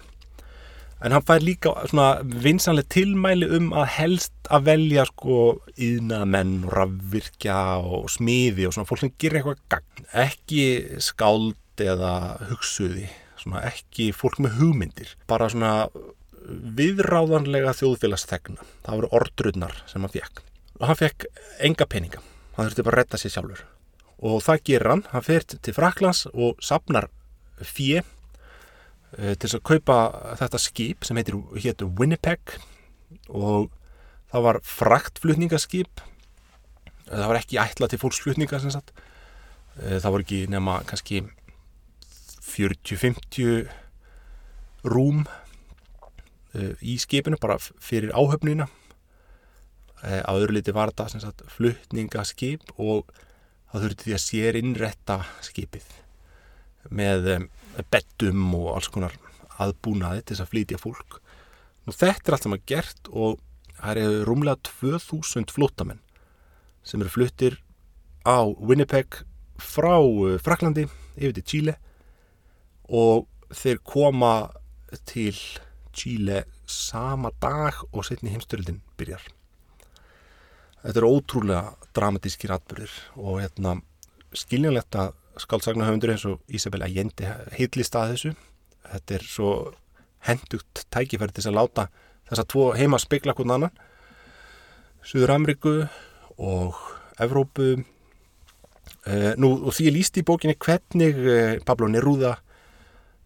en 1.03 1.15
hann 1.15 1.25
fær 1.25 1.43
líka 1.43 1.73
svona 1.89 2.21
vinsanlega 2.23 2.91
tilmæli 2.95 3.49
um 3.57 3.71
að 3.75 3.91
helst 3.97 4.49
að 4.53 4.69
velja 4.69 5.05
sko 5.09 5.39
yðnaðmenn 5.75 6.55
og 6.67 6.73
rafvirkja 6.77 7.59
og 7.83 8.09
smiði 8.13 8.67
og 8.67 8.75
svona 8.75 8.89
fólk 8.89 9.03
sem 9.03 9.13
gerir 9.21 9.41
eitthvað 9.41 9.61
gagn. 9.75 10.09
Ekki 10.25 10.65
skáld 11.03 11.83
eða 11.83 12.13
hugsuði 12.49 13.09
svona 13.41 13.65
ekki 13.67 14.09
fólk 14.15 14.39
með 14.41 14.59
hugmyndir 14.61 15.11
bara 15.29 15.49
svona 15.51 15.89
viðráðanlega 16.45 17.73
þjóðfélagsþegna. 17.75 18.63
Það 18.85 18.99
voru 18.99 19.13
ordrunnar 19.19 19.79
sem 19.89 20.03
hann 20.05 20.13
fekk 20.13 20.43
og 20.79 20.89
hann 20.89 20.99
fekk 20.99 21.27
enga 21.63 21.87
peninga. 21.89 22.23
Hann 22.55 22.67
þurfti 22.67 22.85
bara 22.85 22.99
að 22.99 23.03
retta 23.03 23.19
sér 23.19 23.33
sjálfur. 23.35 23.61
Og 24.25 24.41
það 24.43 24.61
gerir 24.69 24.91
hann, 24.93 25.05
hann 25.11 25.23
fer 25.23 25.43
til 25.47 25.75
Fraklands 25.75 26.25
og 26.31 26.59
sapnar 26.63 27.09
fjö 27.63 28.01
til 29.15 29.47
þess 29.47 29.57
að 29.57 29.67
kaupa 29.69 29.97
þetta 30.41 30.59
skip 30.59 31.05
sem 31.07 31.17
heitir, 31.19 31.37
heitir 31.55 31.91
Winnipeg 31.99 32.57
og 33.29 33.69
það 34.31 34.45
var 34.47 34.59
fraktflutningaskip. 34.67 36.01
Það 37.07 37.27
var 37.29 37.39
ekki 37.39 37.59
ætla 37.61 37.87
til 37.89 38.01
fólksflutninga 38.01 38.59
sagt. 38.65 38.91
Það 39.75 40.11
var 40.11 40.23
ekki 40.23 40.41
nema 40.51 40.79
kannski 40.87 41.21
40-50 42.45 43.69
rúm 44.91 45.25
í 46.81 46.97
skipinu 47.01 47.39
bara 47.41 47.57
fyrir 47.59 48.11
áhöfnina. 48.15 48.67
Á 50.03 50.31
öðru 50.35 50.57
liti 50.57 50.75
var 50.75 50.91
þetta 50.93 51.47
flutningaskip 51.55 52.75
og 52.75 53.09
það 53.71 53.85
þurfti 53.85 54.07
því 54.07 54.15
að 54.17 54.25
sér 54.25 54.59
innretta 54.59 55.17
skipið 55.43 55.87
með 56.93 57.47
bettum 57.91 58.47
og 58.57 58.71
alls 58.75 58.89
konar 58.93 59.15
aðbúnaði 59.61 60.23
til 60.23 60.35
þess 60.35 60.45
að 60.45 60.51
flytja 60.53 60.81
fólk 60.81 61.19
Nú 61.85 61.93
þetta 61.93 62.31
er 62.31 62.35
allt 62.35 62.47
sem 62.47 62.55
að 62.55 62.65
gert 62.71 63.09
og 63.13 63.41
það 63.77 63.99
eru 64.01 64.23
rúmlega 64.25 64.61
2000 64.81 65.53
flótamenn 65.53 66.01
sem 66.85 67.01
eru 67.01 67.13
fluttir 67.13 67.59
á 68.25 68.41
Winnipeg 68.41 69.21
frá 69.61 69.93
Fraklandi 70.41 70.87
yfir 71.15 71.35
til 71.37 71.45
Chile 71.51 71.75
og 72.89 73.27
þeir 73.53 73.81
koma 73.85 74.33
til 75.05 75.37
Chile 75.95 76.43
sama 76.65 77.31
dag 77.41 77.77
og 77.91 78.05
setni 78.05 78.33
heimstörildin 78.33 78.81
byrjar. 78.97 79.21
Þetta 80.81 81.01
er 81.01 81.07
ótrúlega 81.07 81.91
dramatískir 81.97 82.53
atbyrðir 82.53 82.93
og 83.15 83.39
hérna, 83.41 83.77
skiljanlegt 84.35 84.97
að 84.99 85.13
skáldsagna 85.41 85.87
höfundur 85.87 86.13
eins 86.13 86.25
og 86.29 86.41
Isabel 86.47 86.85
Allende 86.85 87.31
heitlist 87.55 87.95
að 87.97 88.13
þessu. 88.13 88.33
Þetta 88.91 89.17
er 89.17 89.25
svo 89.27 89.51
hendugt 90.25 90.85
tækifæri 90.93 91.35
til 91.35 91.47
að 91.49 91.57
láta 91.59 91.87
þessa 92.29 92.47
tvo 92.49 92.69
heima 92.77 92.99
spekla 93.01 93.35
hvernig 93.37 93.57
annan. 93.57 93.75
Suður 95.05 95.35
Amriku 95.35 95.75
og 96.37 96.79
Evrópu. 97.21 97.83
Eh, 99.05 99.33
nú, 99.37 99.51
og 99.65 99.75
því 99.75 99.89
ég 99.89 99.97
líst 99.99 100.17
í 100.17 100.25
bókinni 100.25 100.57
hvernig 100.57 101.19
eh, 101.21 101.59
Pablo 101.65 101.89
Neruda 101.89 102.35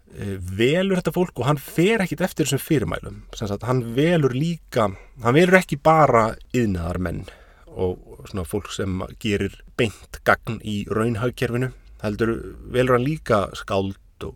velur 0.10 0.98
þetta 0.98 1.13
fólk 1.13 1.39
og 1.39 1.48
hann 1.50 1.60
fer 1.62 2.02
ekkit 2.04 2.24
eftir 2.26 2.48
þessum 2.48 2.63
fyrirmælum 2.63 3.19
sagt, 3.38 3.65
hann 3.67 3.84
velur 3.95 4.34
líka 4.34 4.88
hann 5.24 5.36
velur 5.36 5.60
ekki 5.60 5.78
bara 5.78 6.32
yðnaðar 6.56 7.00
menn 7.06 7.22
og 7.69 8.26
svona 8.28 8.48
fólk 8.48 8.72
sem 8.74 9.04
gerir 9.22 9.60
beint 9.78 10.19
gagn 10.28 10.58
í 10.65 10.82
raunhagkerfinu 10.89 11.69
heldur 12.03 12.35
velur 12.71 12.97
hann 12.97 13.05
líka 13.05 13.47
skáld 13.57 14.25
og 14.25 14.35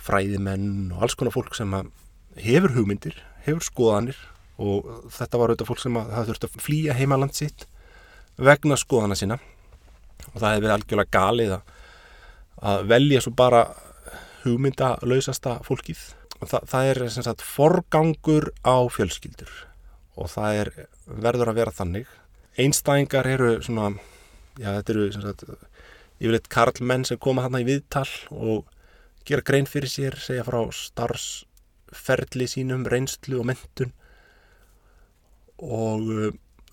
fræðimenn 0.00 0.92
og 0.94 1.04
alls 1.04 1.16
konar 1.18 1.34
fólk 1.34 1.56
sem 1.58 1.72
hefur 2.40 2.74
hugmyndir, 2.76 3.16
hefur 3.44 3.64
skoðanir 3.64 4.18
og 4.60 5.08
þetta 5.14 5.40
var 5.40 5.52
auðvitað 5.52 5.70
fólk 5.70 5.82
sem 5.82 5.98
það 5.98 6.30
þurfti 6.30 6.48
að 6.48 6.64
flýja 6.64 6.96
heimaland 6.98 7.36
sitt 7.36 7.66
vegna 8.40 8.78
skoðana 8.78 9.16
sína. 9.18 9.38
Og 10.34 10.36
það 10.36 10.50
hefur 10.50 10.64
verið 10.64 10.74
algjörlega 10.76 11.14
galið 11.16 11.54
að, 11.56 12.82
velja 12.90 13.22
svo 13.24 13.32
bara 13.36 13.64
hugmyndalausasta 14.44 15.58
fólkið. 15.64 16.02
Og 16.40 16.48
það, 16.48 16.68
það 16.72 16.90
er 16.90 17.02
sem 17.12 17.26
sagt 17.26 17.44
forgangur 17.44 18.50
á 18.64 18.76
fjölskyldur 18.92 19.50
og 20.20 20.28
það 20.28 20.58
er 20.60 20.70
verður 21.06 21.52
að 21.52 21.60
vera 21.60 21.74
þannig. 21.74 22.08
Einstæðingar 22.60 23.28
eru 23.30 23.50
svona 23.64 23.94
já 24.60 24.74
þetta 24.76 24.92
eru 24.92 25.04
sem 25.14 25.24
sagt 25.24 25.44
yfirleitt 26.20 26.50
karlmenn 26.52 27.06
sem 27.08 27.18
koma 27.18 27.46
hann 27.46 27.58
í 27.60 27.66
viðtal 27.66 28.08
og 28.30 28.68
gera 29.26 29.44
grein 29.46 29.68
fyrir 29.68 29.90
sér 29.90 30.18
segja 30.20 30.44
frá 30.44 30.60
starfsferli 30.74 32.48
sínum, 32.50 32.86
reynslu 32.88 33.40
og 33.40 33.48
mentun 33.50 33.94
og 35.60 36.08
uh, 36.08 36.30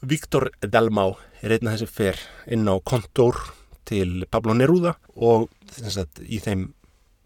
Viktor 0.08 0.50
Delmá 0.62 1.10
er 1.42 1.56
einn 1.56 1.70
af 1.70 1.78
þessi 1.78 1.90
fer 1.90 2.20
inn 2.54 2.68
á 2.70 2.76
kontór 2.80 3.40
til 3.88 4.26
Pablo 4.30 4.54
Neruda 4.54 4.94
og 5.16 5.48
sagt, 5.74 6.22
í 6.22 6.40
þeim 6.44 6.70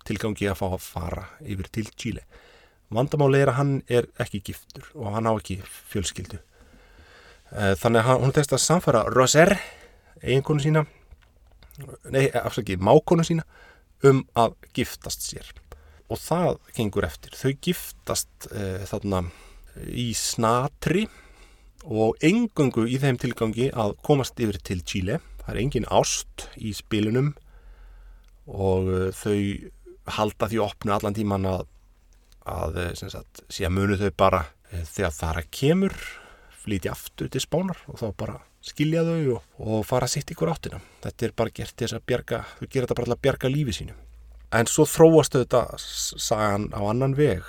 tilgangi 0.08 0.48
að 0.50 0.62
fá 0.62 0.68
að 0.70 0.86
fara 0.86 1.26
yfir 1.42 1.68
til 1.74 1.90
Chile. 1.96 2.24
Vandamáli 2.92 3.42
er 3.42 3.52
að 3.52 3.60
hann 3.60 3.76
er 3.92 4.08
ekki 4.20 4.42
giftur 4.52 4.88
og 4.96 5.14
hann 5.16 5.30
á 5.30 5.34
ekki 5.34 5.60
fjölskyldu. 5.92 6.40
Þannig 7.52 8.08
að 8.08 8.24
hún 8.24 8.34
tekst 8.36 8.56
að 8.56 8.64
samfara 8.64 9.04
Roser, 9.12 9.54
eiginkonu 10.24 10.64
sína, 10.64 10.86
nei, 12.14 12.28
afsakið, 12.36 12.84
mákonu 12.84 13.26
sína, 13.28 13.46
um 14.08 14.24
að 14.38 14.56
giftast 14.76 15.26
sér. 15.26 15.52
Og 16.12 16.20
það 16.20 16.58
gengur 16.76 17.08
eftir. 17.08 17.36
Þau 17.38 17.52
giftast 17.64 18.48
e, 18.52 18.84
þarna 18.90 19.24
í 19.88 20.12
snatri 20.18 21.06
og 21.88 22.20
engungu 22.26 22.86
í 22.90 23.00
þeim 23.02 23.20
tilgangi 23.22 23.70
að 23.72 23.96
komast 24.06 24.40
yfir 24.42 24.60
til 24.62 24.82
Chile. 24.84 25.20
Það 25.42 25.54
er 25.54 25.62
engin 25.64 25.88
ást 25.90 26.48
í 26.60 26.74
spilunum 26.76 27.32
og 28.52 28.90
þau 29.16 29.38
halda 30.18 30.50
því 30.50 30.60
opnu 30.66 30.94
allan 30.94 31.16
tíman 31.16 31.48
að, 31.48 31.64
að 32.50 32.82
sé 33.00 33.66
að 33.66 33.76
munu 33.78 33.98
þau 34.00 34.12
bara 34.18 34.44
þegar 34.72 35.16
þar 35.16 35.42
að 35.42 35.52
kemur 35.56 35.98
flíti 36.62 36.92
aftur 36.92 37.30
til 37.32 37.42
spánar 37.44 37.80
og 37.90 38.00
þá 38.02 38.08
bara 38.18 38.38
skilja 38.66 39.04
þau 39.08 39.36
og, 39.38 39.44
og 39.62 39.84
fara 39.90 40.10
sitt 40.10 40.32
ykkur 40.34 40.52
áttina. 40.54 40.82
Þetta 41.04 41.28
er 41.28 41.36
bara 41.38 41.54
gert 41.54 41.76
þess 41.78 41.98
að 41.98 42.08
bjarga, 42.12 42.42
þau 42.60 42.66
gera 42.68 42.86
þetta 42.86 42.98
bara 43.00 43.10
til 43.10 43.16
að 43.16 43.24
bjarga 43.26 43.52
lífi 43.52 43.78
sínu. 43.80 43.98
En 44.52 44.68
svo 44.68 44.84
þróast 44.90 45.38
þetta 45.38 45.62
sagan 45.80 46.68
á 46.76 46.82
annan 46.84 47.16
veg. 47.16 47.46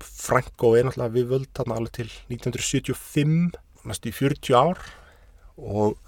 Franko 0.00 0.72
er 0.78 0.88
náttúrulega 0.88 1.16
við 1.18 1.28
völd 1.34 1.50
þarna 1.58 1.76
alveg 1.76 1.98
til 1.98 2.08
1975, 2.32 3.58
næst 3.84 4.08
í 4.08 4.14
40 4.16 4.56
ár 4.56 4.80
og 5.58 5.98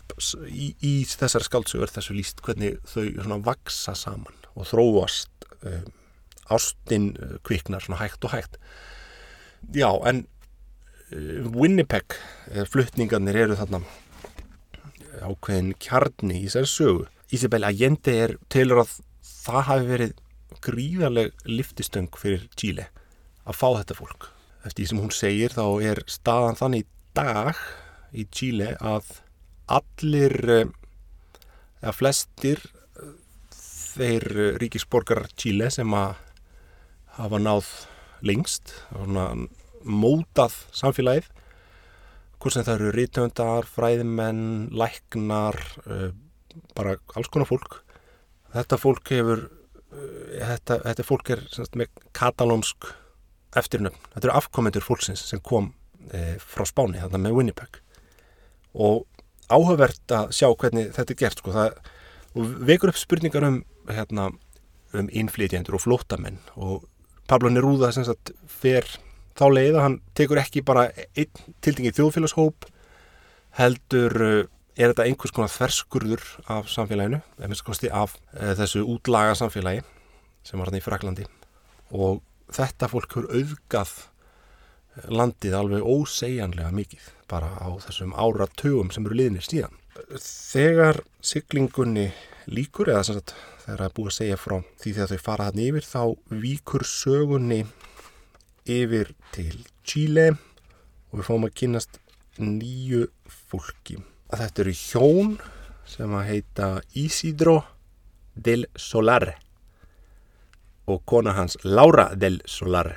í, 0.49 0.73
í 0.81 0.93
þessari 1.09 1.47
skáldsögur 1.47 1.93
þessu 1.93 2.17
líst 2.17 2.41
hvernig 2.45 2.79
þau 2.89 3.39
vaksa 3.45 3.95
saman 3.99 4.37
og 4.55 4.69
þróast 4.71 5.49
um, 5.67 5.91
ástinn 6.55 7.13
uh, 7.19 7.37
kviknar 7.47 7.85
hægt 8.01 8.25
og 8.25 8.35
hægt 8.35 8.59
já 9.75 9.91
en 10.09 10.27
Winnipeg 11.55 12.17
fluttningarnir 12.73 13.37
eru 13.45 13.59
þarna 13.59 13.83
ákveðin 15.23 15.75
kjarni 15.83 16.41
í 16.41 16.47
þessari 16.49 16.71
sögu. 16.71 17.07
Isabel 17.35 17.67
Allende 17.67 18.15
er 18.25 18.37
telur 18.53 18.85
að 18.85 18.99
það 19.25 19.67
hafi 19.69 19.89
verið 19.91 20.15
gríðarleg 20.65 21.47
liftistöng 21.49 22.11
fyrir 22.19 22.47
Chile 22.59 22.89
að 23.45 23.59
fá 23.59 23.69
þetta 23.81 23.99
fólk. 23.99 24.29
Eftir 24.65 24.81
því 24.85 24.89
sem 24.91 25.03
hún 25.03 25.15
segir 25.15 25.55
þá 25.55 25.67
er 25.91 26.03
staðan 26.09 26.59
þannig 26.61 26.85
í 26.85 26.89
dag 27.19 27.65
í 28.15 28.27
Chile 28.33 28.75
að 28.81 29.11
allir 29.75 30.37
eða 31.85 31.95
flestir 31.95 32.63
þeir 33.95 34.57
ríkisborgar 34.61 35.27
Chile 35.39 35.71
sem 35.73 35.91
að 35.97 36.17
hafa 37.19 37.41
náð 37.41 37.69
lengst 38.25 38.73
mótað 39.85 40.57
samfélagið 40.75 41.29
hvort 42.45 42.59
sem 42.59 42.67
það 42.67 42.77
eru 42.77 42.93
rítöndar, 42.93 43.69
fræðimenn, 43.73 44.69
læknar 44.77 45.57
bara 46.77 46.99
alls 47.17 47.31
konar 47.33 47.49
fólk. 47.49 47.81
Þetta 48.53 48.79
fólk 48.79 49.11
hefur 49.11 49.47
þetta, 49.95 50.79
þetta 50.85 51.07
fólk 51.07 51.33
er 51.35 51.43
sagt, 51.53 51.79
með 51.79 51.91
katalónsk 52.17 52.91
eftirnöfn, 53.59 54.01
þetta 54.13 54.29
eru 54.29 54.37
afkomendur 54.37 54.85
fólksins 54.85 55.23
sem 55.29 55.43
kom 55.45 55.71
e, 56.11 56.37
frá 56.43 56.67
Spáni, 56.69 57.01
þarna 57.03 57.23
með 57.23 57.37
Winnipeg. 57.39 57.79
Og 58.75 59.05
áhugavert 59.53 60.15
að 60.15 60.33
sjá 60.35 60.49
hvernig 60.51 60.91
þetta 60.97 61.15
er 61.15 61.21
gert 61.21 61.43
sko, 61.43 61.55
það, 61.55 61.79
og 62.35 62.57
vekur 62.71 62.91
upp 62.91 62.99
spurningar 62.99 63.47
um 63.47 63.61
hérna, 63.91 64.31
um 64.95 65.11
innflytjendur 65.11 65.79
og 65.79 65.85
flótamenn 65.85 66.41
og 66.55 66.85
Pablo 67.31 67.51
Neruda 67.51 67.91
sem 67.95 68.07
sagt 68.07 68.35
fer 68.51 68.87
þá 69.35 69.47
leið 69.51 69.77
að 69.77 69.85
hann 69.85 70.01
tekur 70.19 70.41
ekki 70.43 70.63
bara 70.67 70.89
einn 71.15 71.55
tildingið 71.65 71.99
þjóðfélagshóp 71.99 72.69
heldur 73.59 74.17
er 74.75 74.91
þetta 74.91 75.07
einhvers 75.07 75.35
konar 75.35 75.53
þverskurður 75.53 76.25
af 76.51 76.71
samfélaginu, 76.73 77.21
eða 77.39 77.51
minnst 77.51 77.67
kosti 77.67 77.91
af 77.95 78.17
e, 78.35 78.55
þessu 78.59 78.83
útlaga 78.91 79.37
samfélagi 79.39 79.85
sem 80.45 80.59
var 80.59 80.71
hann 80.71 80.81
í 80.81 80.85
Fraklandi 80.85 81.27
og 81.95 82.23
þetta 82.55 82.91
fólk 82.91 83.15
hefur 83.15 83.31
auðgað 83.31 83.95
landið 85.11 85.57
alveg 85.59 85.87
ósegjanlega 85.87 86.75
mikið 86.75 87.07
bara 87.31 87.51
á 87.59 87.69
þessum 87.87 88.15
áratugum 88.15 88.93
sem 88.95 89.07
eru 89.07 89.19
liðnir 89.19 89.47
síðan. 89.47 89.75
Þegar 90.21 91.01
siglingunni 91.25 92.11
líkur 92.51 92.93
eða 92.93 93.07
sagt 93.09 93.35
þegar 93.65 93.81
það 93.81 93.87
er 93.87 93.97
búið 93.97 94.11
að 94.11 94.17
segja 94.19 94.39
frá 94.39 94.57
því 94.83 94.93
þegar 94.93 95.11
þau 95.11 95.25
fara 95.25 95.49
hann 95.49 95.63
yfir 95.65 95.89
þá 95.89 96.03
víkur 96.45 96.87
sögunni 96.89 97.61
yfir 98.65 99.13
til 99.35 99.61
Chile 99.85 100.33
og 101.11 101.21
við 101.21 101.29
fáum 101.29 101.47
að 101.47 101.57
kynast 101.61 102.01
nýju 102.41 103.07
fólki. 103.29 104.01
Þetta 104.35 104.65
eru 104.65 104.75
hjón 104.75 105.35
sem 105.89 106.15
að 106.17 106.29
heita 106.31 106.69
Isidro 106.99 107.61
del 108.35 108.67
Solar 108.75 109.35
og 110.91 111.05
kona 111.09 111.37
hans 111.37 111.57
Laura 111.65 112.11
del 112.17 112.41
Solar. 112.51 112.91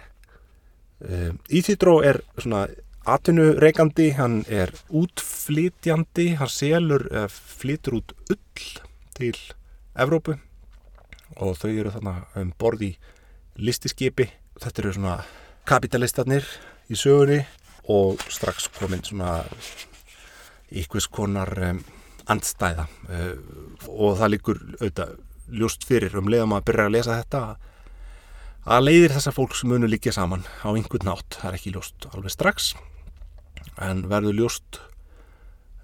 Uh, 0.98 1.36
Isidro 1.54 2.00
er 2.02 2.24
svona 2.40 2.66
atvinnureikandi, 3.08 4.10
hann 4.18 4.42
er 4.50 4.74
útflytjandi, 4.90 6.34
hann 6.40 6.52
selur, 6.52 7.06
uh, 7.14 7.28
flytur 7.30 8.02
út 8.02 8.16
ull 8.34 8.66
til 9.18 9.38
Evrópu 9.98 10.40
og 11.38 11.58
þau 11.60 11.70
eru 11.72 11.94
þannig 11.94 12.40
um 12.42 12.54
borði 12.60 12.96
listiskipi. 13.62 14.30
Þetta 14.58 14.84
eru 14.84 14.94
svona 14.96 15.18
kapitalistarnir 15.68 16.48
í 16.88 16.98
sögunni 16.98 17.42
og 17.92 18.22
strax 18.32 18.70
kominn 18.78 19.04
svona 19.06 19.42
ykkursk 20.68 21.14
konar 21.16 21.52
um, 21.70 21.80
andstæða. 22.28 22.88
Uh, 23.08 23.34
og 23.88 24.18
það 24.20 24.34
líkur 24.36 24.62
auðvitað 24.80 25.16
ljóst 25.48 25.88
fyrir 25.88 26.18
um 26.20 26.28
leiðum 26.32 26.58
að 26.58 26.66
byrja 26.68 26.88
að 26.90 26.96
lesa 26.98 27.18
þetta 27.22 27.42
að 28.68 28.84
leiðir 28.84 29.14
þessar 29.16 29.36
fólks 29.38 29.64
munu 29.64 29.88
líka 29.88 30.12
saman 30.12 30.44
á 30.60 30.68
einhvern 30.74 31.08
nátt, 31.08 31.38
það 31.40 31.50
er 31.50 31.58
ekki 31.60 31.72
ljóst 31.76 32.08
alveg 32.12 32.34
strax 32.34 32.74
en 33.80 34.04
verður 34.12 34.36
ljóst 34.42 34.82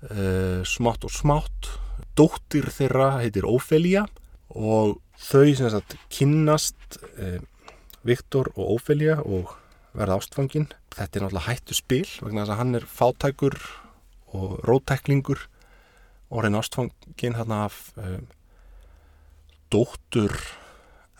uh, 0.09 0.59
smátt 0.67 1.07
og 1.07 1.13
smátt. 1.15 1.71
Dóttir 2.17 2.67
þeirra 2.73 3.15
heitir 3.21 3.47
Ófelia 3.47 4.03
og 4.53 4.99
þau 5.17 5.47
sem 5.55 5.71
sagt 5.71 5.95
kynnast 6.13 6.99
uh, 7.15 7.39
Viktor 8.03 8.51
og 8.57 8.75
Ófelia 8.77 9.21
og 9.23 9.55
verða 9.93 10.17
ástfangin 10.19 10.69
þetta 10.93 11.19
er 11.19 11.25
náttúrulega 11.25 11.49
hættu 11.49 11.77
spil 11.77 12.07
vegna 12.21 12.43
þess 12.43 12.53
að 12.55 12.61
hann 12.61 12.77
er 12.79 12.87
fátækur 12.89 13.57
og 14.33 14.55
rótæklingur 14.65 15.45
orðin 16.33 16.57
ástfangin 16.59 17.37
hérna 17.37 17.63
af 17.67 17.79
um, 18.01 18.25
dóttur 19.73 20.33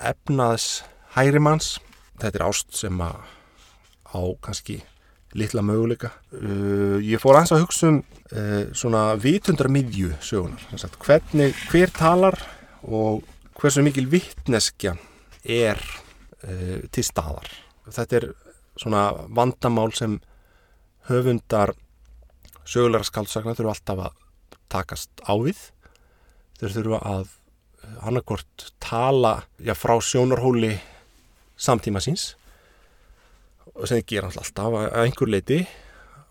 efnaðs 0.01 0.83
hærimanns 1.15 1.77
þetta 2.21 2.39
er 2.39 2.47
ást 2.47 2.73
sem 2.77 3.01
að 3.03 3.21
á 4.13 4.21
kannski 4.45 4.79
litla 5.33 5.63
möguleika. 5.65 6.11
Uh, 6.33 6.99
ég 7.01 7.21
fór 7.21 7.39
aðeins 7.39 7.55
að 7.55 7.63
hugsa 7.65 7.89
um 7.89 7.99
uh, 8.03 8.69
svona 8.77 9.03
vitundra 9.21 9.71
miðju 9.71 10.13
sögunar 10.21 10.81
sagt, 10.81 10.99
hvernig, 11.01 11.57
hver 11.71 11.93
talar 11.93 12.37
og 12.85 13.23
hversu 13.57 13.83
mikil 13.85 14.05
vittneskja 14.11 14.95
er 15.43 15.81
uh, 16.45 16.85
til 16.93 17.05
staðar? 17.05 17.49
Þetta 17.89 18.19
er 18.19 18.29
svona 18.79 19.11
vandamál 19.29 19.93
sem 19.95 20.19
höfundar 21.09 21.73
sögulegra 22.63 23.07
skaldsakna 23.07 23.55
þurfa 23.57 23.75
alltaf 23.75 24.03
að 24.07 24.19
takast 24.73 25.23
á 25.27 25.33
við. 25.37 25.59
Þeir 26.59 26.75
þurfa 26.77 27.01
að 27.09 27.31
annarkort 28.07 28.71
tala 28.83 29.43
já, 29.59 29.73
frá 29.75 29.97
sjónarhóli 29.99 30.77
samtíma 31.59 32.01
síns 32.03 32.33
og 33.73 33.87
sem 33.87 33.99
þið 33.99 34.07
gera 34.13 34.31
alltaf 34.31 34.77
að 34.79 34.87
einhver 35.03 35.31
leiti 35.33 35.59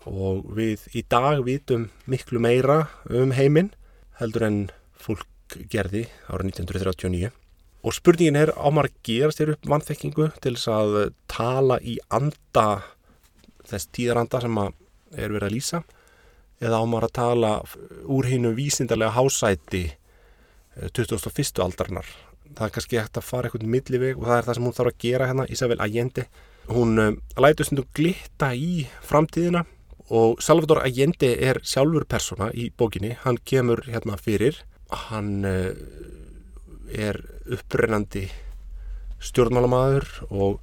og 0.09 0.43
við 0.57 0.87
í 0.97 1.03
dag 1.09 1.43
vitum 1.45 1.87
miklu 2.09 2.41
meira 2.43 2.83
um 3.11 3.31
heiminn 3.35 3.71
heldur 4.19 4.47
en 4.47 4.59
fólk 4.99 5.57
gerði 5.71 6.07
árið 6.27 6.53
1939 6.53 7.31
og 7.83 7.95
spurningin 7.95 8.39
er 8.39 8.53
á 8.55 8.67
maður 8.71 8.91
að 8.91 8.99
gera 9.09 9.35
sér 9.35 9.53
upp 9.55 9.69
vannþekkingu 9.69 10.29
til 10.43 10.55
þess 10.55 10.71
að 10.71 10.97
tala 11.31 11.79
í 11.83 11.97
anda 12.09 12.67
þess 13.67 13.91
tíðaranda 13.95 14.43
sem 14.43 14.59
er 14.63 15.33
verið 15.35 15.47
að 15.49 15.55
lýsa? 15.57 15.83
Eða 16.63 16.79
á 16.79 16.83
maður 16.87 17.09
að 17.09 17.17
tala 17.19 17.55
úr 18.07 18.29
hinnu 18.31 18.53
vísindarlega 18.55 19.17
hásæti 19.17 19.87
2001. 20.95 21.59
aldarnar 21.61 22.07
það 22.53 22.65
er 22.67 22.73
kannski 22.75 22.99
hægt 22.99 23.19
að 23.19 23.27
fara 23.27 23.49
eitthvað 23.49 23.69
milliveg 23.73 24.19
og 24.19 24.27
það 24.27 24.37
er 24.37 24.47
það 24.47 24.57
sem 24.57 24.67
hún 24.67 24.75
þarf 24.77 24.91
að 24.91 24.99
gera 25.03 25.29
hérna 25.29 25.45
Isabel 25.53 25.79
Allende. 25.83 26.25
Hún 26.69 26.99
um, 27.01 27.15
lætur 27.43 27.67
stundum 27.67 27.87
glitta 27.97 28.51
í 28.55 28.85
framtíðina 29.03 29.63
og 30.13 30.43
Salvador 30.43 30.83
Allende 30.83 31.31
er 31.33 31.59
sjálfur 31.65 32.05
persóna 32.09 32.51
í 32.53 32.69
bókinni, 32.77 33.15
hann 33.23 33.39
kemur 33.45 33.83
hérna 33.87 34.17
fyrir. 34.21 34.59
Hann 35.09 35.43
er 36.91 37.19
upprennandi 37.47 38.27
stjórnmálamæður 39.23 40.07
og, 40.31 40.59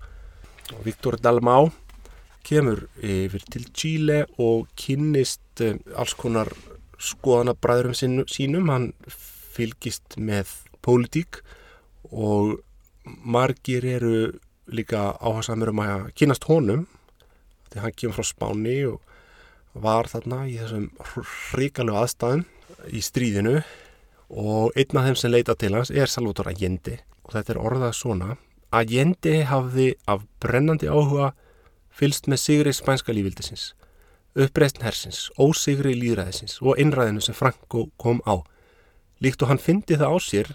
Viktor 0.85 1.17
Dalmau 1.19 1.73
kemur 2.47 2.85
yfir 3.03 3.43
til 3.51 3.65
Chile 3.75 4.21
og 4.39 4.69
kynnist 4.79 5.63
um, 5.67 5.81
alls 5.99 6.15
konar 6.15 6.53
skoðanabræðurum 7.01 7.97
sínum, 8.31 8.71
hann 8.71 8.93
fylgist 9.11 10.15
með 10.21 10.53
pólitík 10.85 11.41
og 12.11 12.61
margir 13.05 13.87
eru 13.97 14.15
líka 14.71 15.11
áhersamur 15.19 15.73
um 15.73 15.83
að 15.83 16.09
kynast 16.21 16.47
honum. 16.47 16.87
Því 17.71 17.85
hann 17.85 17.97
kemur 17.97 18.21
frá 18.21 18.29
Spáni 18.29 18.79
og 18.87 19.01
var 19.75 20.11
þarna 20.11 20.45
í 20.51 20.57
þessum 20.61 20.89
hrikalegu 21.51 21.99
aðstæðum 21.99 22.45
í 22.91 23.03
stríðinu 23.05 23.61
og 24.31 24.77
einn 24.79 24.99
af 25.01 25.09
þeim 25.09 25.19
sem 25.19 25.35
leita 25.35 25.57
til 25.59 25.75
hans 25.75 25.91
er 25.91 26.11
Salvatore 26.11 26.55
Allende 26.55 27.01
og 27.25 27.35
þetta 27.35 27.55
er 27.55 27.63
orðað 27.63 27.99
svona 27.99 28.37
Allende 28.71 29.37
hafði 29.51 29.93
af 30.07 30.25
brennandi 30.43 30.87
áhuga 30.87 31.33
fylst 31.91 32.31
með 32.31 32.43
sigri 32.45 32.73
spænska 32.75 33.13
lífildisins 33.13 33.73
uppreistn 34.39 34.85
hersins, 34.87 35.29
ósigri 35.39 35.97
líðræðisins 35.99 36.61
og 36.63 36.79
innræðinu 36.79 37.23
sem 37.25 37.35
Franco 37.35 37.89
kom 37.99 38.21
á 38.23 38.39
líkt 39.21 39.43
og 39.43 39.51
hann 39.51 39.63
fyndi 39.63 39.99
það 39.99 40.15
á 40.15 40.19
sér 40.23 40.53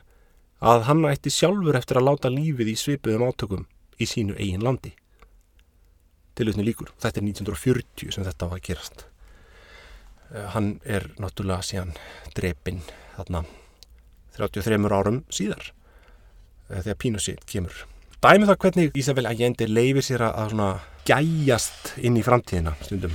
að 0.63 0.85
hann 0.88 1.03
ætti 1.09 1.33
sjálfur 1.33 1.75
eftir 1.77 1.99
að 1.99 2.07
láta 2.07 2.31
lífið 2.31 2.71
í 2.71 2.77
svipuðum 2.79 3.27
átökum 3.27 3.65
í 3.99 4.07
sínu 4.07 4.38
eigin 4.39 4.63
landi. 4.63 4.93
Tilutni 6.35 6.65
líkur. 6.67 6.89
Þetta 6.99 7.21
er 7.21 7.27
1940 7.27 8.15
sem 8.15 8.25
þetta 8.25 8.49
var 8.49 8.59
að 8.59 8.65
gerast. 8.69 9.05
Uh, 10.31 10.47
hann 10.55 10.79
er 10.83 11.11
náttúrulega 11.21 11.63
síðan 11.63 11.93
drepinn 12.35 12.81
þarna 13.15 13.43
33 14.36 14.80
árum 14.91 15.21
síðar 15.34 15.69
uh, 15.71 16.82
þegar 16.82 17.00
Pinochet 17.02 17.45
kemur. 17.50 17.86
Dæmið 18.24 18.50
það 18.50 18.60
hvernig 18.63 19.00
Ísabel 19.00 19.30
Allende 19.30 19.67
leifir 19.69 20.06
sér 20.06 20.26
að 20.28 20.52
svona 20.54 20.69
gæjast 21.06 21.93
inn 22.02 22.17
í 22.17 22.24
framtíðina 22.26 22.74
stundum. 22.82 23.13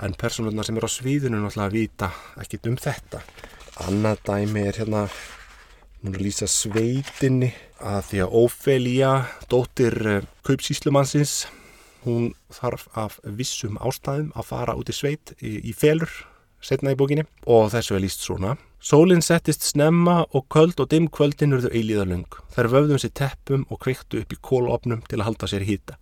En 0.00 0.16
personurna 0.16 0.64
sem 0.64 0.76
er 0.76 0.84
á 0.84 0.90
sviðinu 0.90 1.40
náttúrulega 1.40 1.72
vita 1.72 2.10
ekkit 2.40 2.68
um 2.70 2.76
þetta. 2.80 3.22
Annað 3.86 4.20
dæmi 4.28 4.64
er 4.68 4.80
hérna 4.80 5.06
að 5.06 6.20
lýsa 6.20 6.48
sveitinni 6.48 7.52
að 7.80 8.02
því 8.10 8.20
að 8.24 8.36
Ófelía, 8.42 9.12
dóttir 9.52 9.96
uh, 10.04 10.20
kaupsíslumannsins, 10.46 11.46
hún 12.04 12.32
þarf 12.52 12.86
af 12.96 13.18
vissum 13.24 13.76
ástæðum 13.80 14.32
að 14.36 14.48
fara 14.48 14.76
út 14.78 14.88
í 14.88 14.96
sveit 14.96 15.34
í, 15.40 15.58
í 15.68 15.72
felur, 15.76 16.12
setna 16.64 16.94
í 16.94 16.98
bókinni 16.98 17.26
og 17.48 17.70
þessu 17.72 17.96
er 17.96 18.04
lýst 18.04 18.24
svona. 18.24 18.56
Sólinn 18.80 19.20
settist 19.20 19.66
snemma 19.68 20.22
og 20.32 20.46
köld 20.52 20.80
og 20.80 20.88
dimm 20.92 21.10
kvöldin 21.12 21.52
urðu 21.56 21.68
eilíðalung. 21.76 22.28
Þær 22.54 22.70
vöfðum 22.74 23.00
sér 23.02 23.12
teppum 23.20 23.66
og 23.68 23.82
kveiktu 23.84 24.22
upp 24.22 24.32
í 24.32 24.40
kólopnum 24.40 25.02
til 25.08 25.20
að 25.20 25.26
halda 25.28 25.50
sér 25.52 25.66
hýta. 25.68 25.98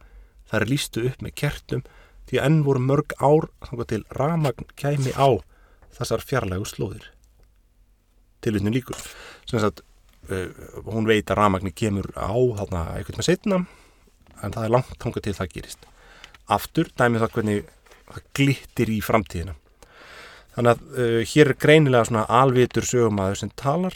Þær 0.50 0.68
lístu 0.70 1.04
upp 1.10 1.24
með 1.24 1.34
kertum 1.42 1.82
því 2.30 2.38
að 2.38 2.46
enn 2.46 2.62
voru 2.66 2.84
mörg 2.84 3.16
ár 3.18 3.48
til 3.90 4.04
ramagn 4.14 4.70
kæmi 4.78 5.16
á 5.18 5.42
þessar 5.98 6.22
fjarlægu 6.22 6.68
slóðir. 6.70 7.10
Tilutnum 8.44 8.76
líkur. 8.76 8.96
Sem 9.48 9.58
sagt, 9.58 9.82
Uh, 10.28 10.50
hún 10.84 11.06
veit 11.08 11.30
að 11.32 11.38
ramagni 11.38 11.70
kemur 11.72 12.10
á 12.12 12.36
þarna 12.58 12.80
eitthvað 12.98 13.16
með 13.16 13.26
setna 13.30 13.58
en 14.44 14.52
það 14.52 14.64
er 14.66 14.72
langt 14.74 14.98
þángu 15.00 15.22
til 15.24 15.32
það 15.38 15.54
gerist 15.54 15.86
aftur 16.52 16.90
dæmið 17.00 17.22
það 17.22 17.32
hvernig 17.36 17.70
það 18.10 18.26
glittir 18.36 18.92
í 18.92 18.98
framtíðina 19.06 19.54
þannig 20.58 20.72
að 20.74 20.86
uh, 20.98 21.18
hér 21.30 21.52
er 21.52 21.60
greinilega 21.62 22.08
svona 22.08 22.24
alvitur 22.40 22.86
sögumæður 22.86 23.42
sem 23.42 23.52
talar 23.54 23.94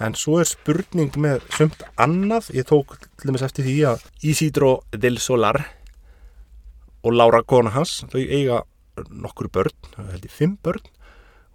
en 0.00 0.16
svo 0.18 0.40
er 0.40 0.48
spurning 0.48 1.14
með 1.20 1.44
sumt 1.54 1.84
annað, 2.00 2.48
ég 2.56 2.66
tók 2.66 2.96
til 2.98 3.28
dæmis 3.28 3.44
eftir 3.46 3.66
því 3.68 3.76
að 3.92 4.06
Isidro 4.26 4.72
del 4.90 5.20
Solar 5.22 5.60
og 7.04 7.14
Laura 7.14 7.44
kona 7.46 7.72
hans, 7.74 8.00
þau 8.10 8.18
eiga 8.20 8.62
nokkur 9.08 9.48
börn, 9.52 9.76
það 9.94 10.10
held 10.16 10.26
ég 10.26 10.34
fimm 10.34 10.56
börn 10.64 10.90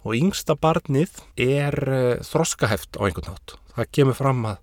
og 0.06 0.16
yngsta 0.16 0.56
barnið 0.56 1.20
er 1.36 1.76
uh, 1.84 2.24
þroskaheft 2.24 2.96
á 2.96 3.04
einhvern 3.04 3.34
nátt 3.34 3.58
það 3.76 3.92
kemur 3.98 4.16
fram 4.16 4.46
að 4.48 4.62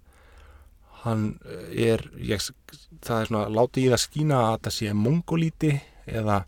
hann 1.04 1.24
er 1.70 2.06
ég, 2.18 2.42
það 3.04 3.18
er 3.20 3.30
svona 3.30 3.48
látið 3.52 3.86
í 3.86 3.90
það 3.94 4.04
skína 4.08 4.44
að 4.48 4.60
það 4.66 4.76
sé 4.80 4.94
mongolíti 4.98 5.74
eða 6.08 6.46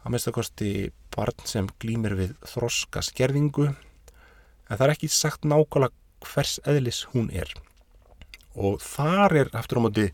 að 0.00 0.12
minnstakosti 0.12 0.72
barn 1.14 1.46
sem 1.48 1.68
glýmir 1.82 2.16
við 2.18 2.34
þroska 2.52 3.02
skerðingu 3.04 3.70
en 3.70 4.76
það 4.76 4.86
er 4.86 4.94
ekki 4.94 5.10
sagt 5.12 5.46
nákvæmlega 5.48 5.96
hvers 6.30 6.58
eðlis 6.68 7.04
hún 7.14 7.30
er 7.32 7.52
og 8.54 8.80
þar 8.82 9.36
er 9.44 9.54
aftur 9.56 9.80
á 9.80 9.84
móti 9.86 10.08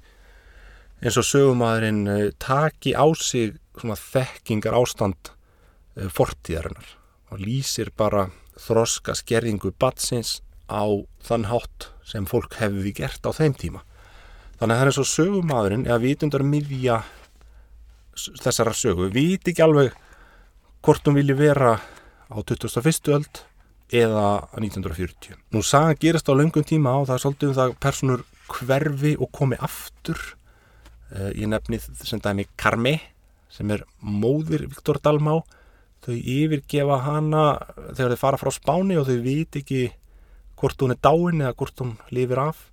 eins 1.03 1.19
og 1.21 1.27
sögumadurinn 1.29 2.07
eh, 2.09 2.31
taki 2.41 2.95
á 2.97 3.05
sig 3.15 3.57
svona 3.77 3.97
þekkingar 4.01 4.77
ástand 4.77 5.29
uh, 5.29 6.09
fortíðarinnar 6.09 6.95
og 7.33 7.43
lýsir 7.43 7.91
bara 7.97 8.31
þroska 8.57 9.13
skerðingu 9.19 9.75
batsins 9.77 10.41
á 10.73 10.85
þann 11.27 11.51
hátt 11.51 11.91
sem 12.07 12.25
fólk 12.27 12.57
hefði 12.61 12.95
gert 12.97 13.27
á 13.29 13.31
þeim 13.37 13.55
tíma. 13.59 13.83
Þannig 14.57 14.73
að 14.73 14.79
það 14.79 14.83
er 14.87 14.91
eins 14.91 15.01
og 15.03 15.11
sögumadurinn 15.11 15.87
eða 15.87 16.03
vitundar 16.07 16.47
miðja 16.47 17.03
þessara 18.41 18.73
sögu, 18.73 19.11
við 19.11 19.17
viti 19.17 19.53
ekki 19.53 19.65
alveg 19.67 19.93
hvort 20.87 21.03
hún 21.03 21.17
vilji 21.19 21.35
vera 21.35 21.81
á 22.31 22.37
21. 22.47 23.09
öld 23.11 23.41
eða 23.91 24.47
1940. 24.55 25.35
Nú 25.51 25.63
sagan 25.67 25.99
gerast 25.99 26.31
á 26.31 26.39
löngum 26.39 26.63
tíma 26.63 26.93
og 27.01 27.09
það 27.09 27.17
er 27.17 27.23
svolítið 27.25 27.49
um 27.49 27.57
það 27.57 27.75
personur 27.83 28.23
hverfi 28.47 29.13
og 29.19 29.33
komi 29.35 29.59
aftur 29.59 30.21
uh, 31.11 31.35
ég 31.35 31.51
nefnið 31.51 31.91
sem 32.07 32.23
dæmi 32.23 32.47
Karmi 32.55 32.95
sem 33.51 33.75
er 33.75 33.83
móðir 33.99 34.69
Viktor 34.71 35.03
Dalmá 35.03 35.41
þau 36.07 36.15
yfirgefa 36.15 37.03
hana 37.03 37.45
þegar 37.91 38.15
þau 38.15 38.23
fara 38.23 38.43
frá 38.45 38.55
spáni 38.55 38.95
og 38.95 39.11
þau 39.11 39.19
viti 39.27 39.67
ekki 39.67 39.85
hvort 40.55 40.87
hún 40.87 40.95
er 40.95 41.03
dáin 41.03 41.43
eða 41.43 41.59
hvort 41.59 41.83
hún 41.83 41.97
lifir 42.15 42.47
af 42.47 42.69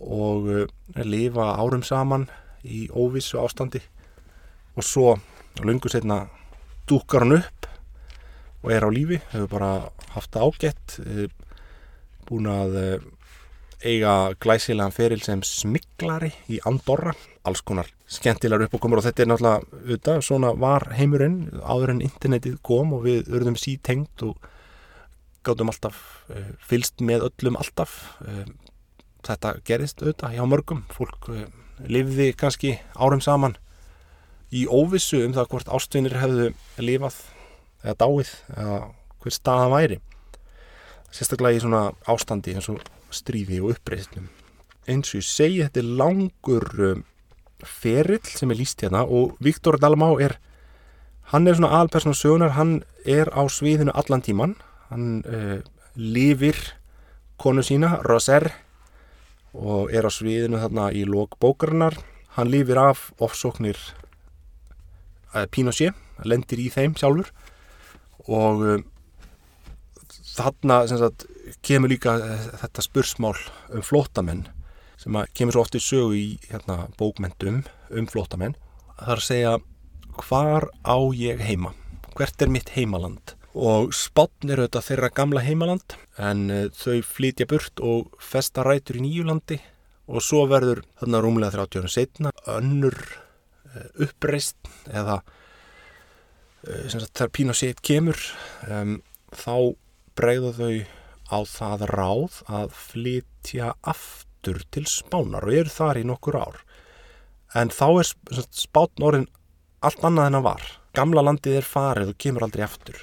og 0.00 0.48
uh, 0.48 0.68
lifa 1.04 1.58
árum 1.60 1.84
saman 1.84 2.30
í 2.64 2.86
óvissu 2.88 3.36
ástandi 3.44 3.84
og 4.72 4.86
svo 4.86 5.18
lungu 5.60 5.92
setna 5.92 6.24
dúkar 6.92 7.24
hann 7.24 7.38
upp 7.40 7.68
og 8.62 8.70
er 8.70 8.84
á 8.84 8.90
lífi, 8.92 9.18
hefur 9.32 9.50
bara 9.50 9.72
haft 10.14 10.36
ágætt 10.36 10.98
eh, 11.02 11.30
búin 12.28 12.46
að 12.50 12.76
eh, 12.78 13.06
eiga 13.82 14.12
glæsilegan 14.42 14.94
feril 14.94 15.22
sem 15.24 15.40
smiklari 15.42 16.30
í 16.52 16.60
Andorra. 16.68 17.14
Alls 17.48 17.64
konar 17.66 17.88
skemmtilegar 18.06 18.68
uppákomur 18.68 19.00
og 19.00 19.06
þetta 19.08 19.24
er 19.24 19.30
náttúrulega 19.32 19.80
auðvitað, 19.80 20.20
svona 20.22 20.52
var 20.54 20.86
heimurinn 20.94 21.40
áður 21.64 21.96
en 21.96 22.04
internetið 22.06 22.60
kom 22.62 22.94
og 22.94 23.08
við 23.08 23.32
urðum 23.32 23.58
sítengt 23.58 24.22
og 24.22 24.36
gáttum 25.42 25.72
alltaf 25.72 25.98
uh, 26.30 26.52
fylst 26.62 27.02
með 27.02 27.26
öllum 27.26 27.58
alltaf. 27.58 27.96
Þetta 29.26 29.56
gerist 29.66 30.04
auðvitað 30.04 30.36
hjá 30.36 30.44
mörgum. 30.46 30.84
Fólk 30.94 31.26
lifði 31.82 32.30
kannski 32.38 32.76
árum 32.94 33.24
saman 33.24 33.58
í 34.52 34.66
óvissu 34.68 35.22
um 35.26 35.34
það 35.36 35.48
hvort 35.52 35.72
ástvinir 35.72 36.18
hefðu 36.20 36.50
lifað 36.82 37.18
eða 37.82 37.96
dáið 38.02 38.32
eða 38.56 38.78
hver 39.22 39.34
staða 39.34 39.70
væri. 39.72 39.98
Sérstaklega 41.12 41.58
í 41.58 41.64
svona 41.64 41.82
ástandi 42.08 42.54
eins 42.56 42.68
og 42.72 42.80
stríði 43.12 43.60
og 43.62 43.76
uppreysnum 43.76 44.28
eins 44.88 45.12
og 45.12 45.20
ég 45.20 45.26
segi 45.28 45.60
þetta 45.62 45.78
er 45.82 45.90
langur 46.00 46.64
um, 46.82 47.02
ferill 47.62 48.24
sem 48.26 48.50
er 48.50 48.58
líst 48.58 48.82
hérna 48.82 49.04
og 49.06 49.36
Viktor 49.44 49.78
Dalmá 49.78 50.08
er 50.24 50.38
hann 51.30 51.46
er 51.46 51.54
svona 51.54 51.76
alpersona 51.78 52.18
sögunar 52.18 52.56
hann 52.56 52.80
er 53.06 53.30
á 53.30 53.46
sviðinu 53.46 53.94
allan 53.94 54.24
tíman 54.26 54.56
hann 54.90 55.22
uh, 55.22 55.60
lifir 55.94 56.58
konu 57.42 57.62
sína, 57.66 57.96
Roser 58.06 58.50
og 59.52 59.90
er 59.92 60.06
á 60.06 60.10
sviðinu 60.12 60.60
þarna 60.62 60.90
í 60.94 61.02
lók 61.08 61.36
bókarinnar. 61.42 61.96
Hann 62.36 62.48
lifir 62.52 62.78
af 62.80 63.10
ofsóknir 63.20 63.76
Pinochet, 65.52 65.96
lendir 66.28 66.60
í 66.62 66.68
þeim 66.72 66.96
sjálfur. 66.98 67.30
Og 68.28 68.64
uh, 68.64 68.82
þarna 70.36 70.82
sagt, 70.90 71.26
kemur 71.64 71.92
líka 71.92 72.16
uh, 72.20 72.48
þetta 72.62 72.84
spursmál 72.84 73.36
um 73.72 73.84
flótamenn 73.84 74.46
sem 75.02 75.16
kemur 75.34 75.56
svo 75.56 75.64
oft 75.64 75.74
í 75.74 75.82
sögu 75.82 76.14
í 76.14 76.26
hérna, 76.46 76.86
bókmentum 76.94 77.64
um 77.90 78.06
flótamenn 78.06 78.54
það 79.02 79.12
er 79.14 79.20
að 79.20 79.26
segja 79.26 79.54
hvar 80.28 80.68
á 80.86 80.96
ég 81.16 81.40
heima? 81.42 81.72
Hvert 82.14 82.44
er 82.44 82.52
mitt 82.52 82.74
heimaland? 82.76 83.34
Og 83.52 83.92
spátn 83.96 84.52
er 84.52 84.62
auðvitað 84.62 84.86
þeirra 84.88 85.10
gamla 85.16 85.42
heimaland 85.44 85.96
en 86.20 86.46
uh, 86.52 86.64
þau 86.76 87.02
flytja 87.04 87.48
burt 87.50 87.82
og 87.84 88.14
festa 88.22 88.64
rætur 88.66 89.00
í 89.00 89.04
nýjulandi 89.04 89.58
og 90.12 90.24
svo 90.24 90.44
verður 90.50 90.82
þarna 91.00 91.20
rúmlega 91.24 91.56
30 91.56 91.82
árum 91.82 91.92
setna 91.92 92.32
önnur 92.50 92.96
uppreist 94.00 94.58
eða 94.90 95.20
uh, 95.22 96.88
þegar 96.88 97.32
Pinochet 97.34 97.82
kemur 97.84 98.18
um, 98.68 98.98
þá 99.32 99.74
bregða 100.18 100.52
þau 100.58 100.74
á 101.32 101.38
það 101.48 101.86
ráð 101.92 102.42
að 102.52 102.74
flytja 102.76 103.72
aftur 103.80 104.60
til 104.74 104.84
spánar 104.90 105.46
og 105.48 105.56
eru 105.62 105.72
þar 105.72 106.02
í 106.02 106.04
nokkur 106.08 106.36
ár. 106.36 106.60
En 107.56 107.72
þá 107.72 107.86
er 108.02 108.12
spátn 108.52 109.04
orðin 109.06 109.28
allt 109.84 110.04
annað 110.04 110.28
en 110.28 110.38
að 110.40 110.46
var. 110.46 110.68
Gamla 110.92 111.24
landið 111.24 111.58
er 111.60 111.66
farið 111.66 112.12
og 112.12 112.20
kemur 112.20 112.44
aldrei 112.46 112.64
aftur. 112.66 112.98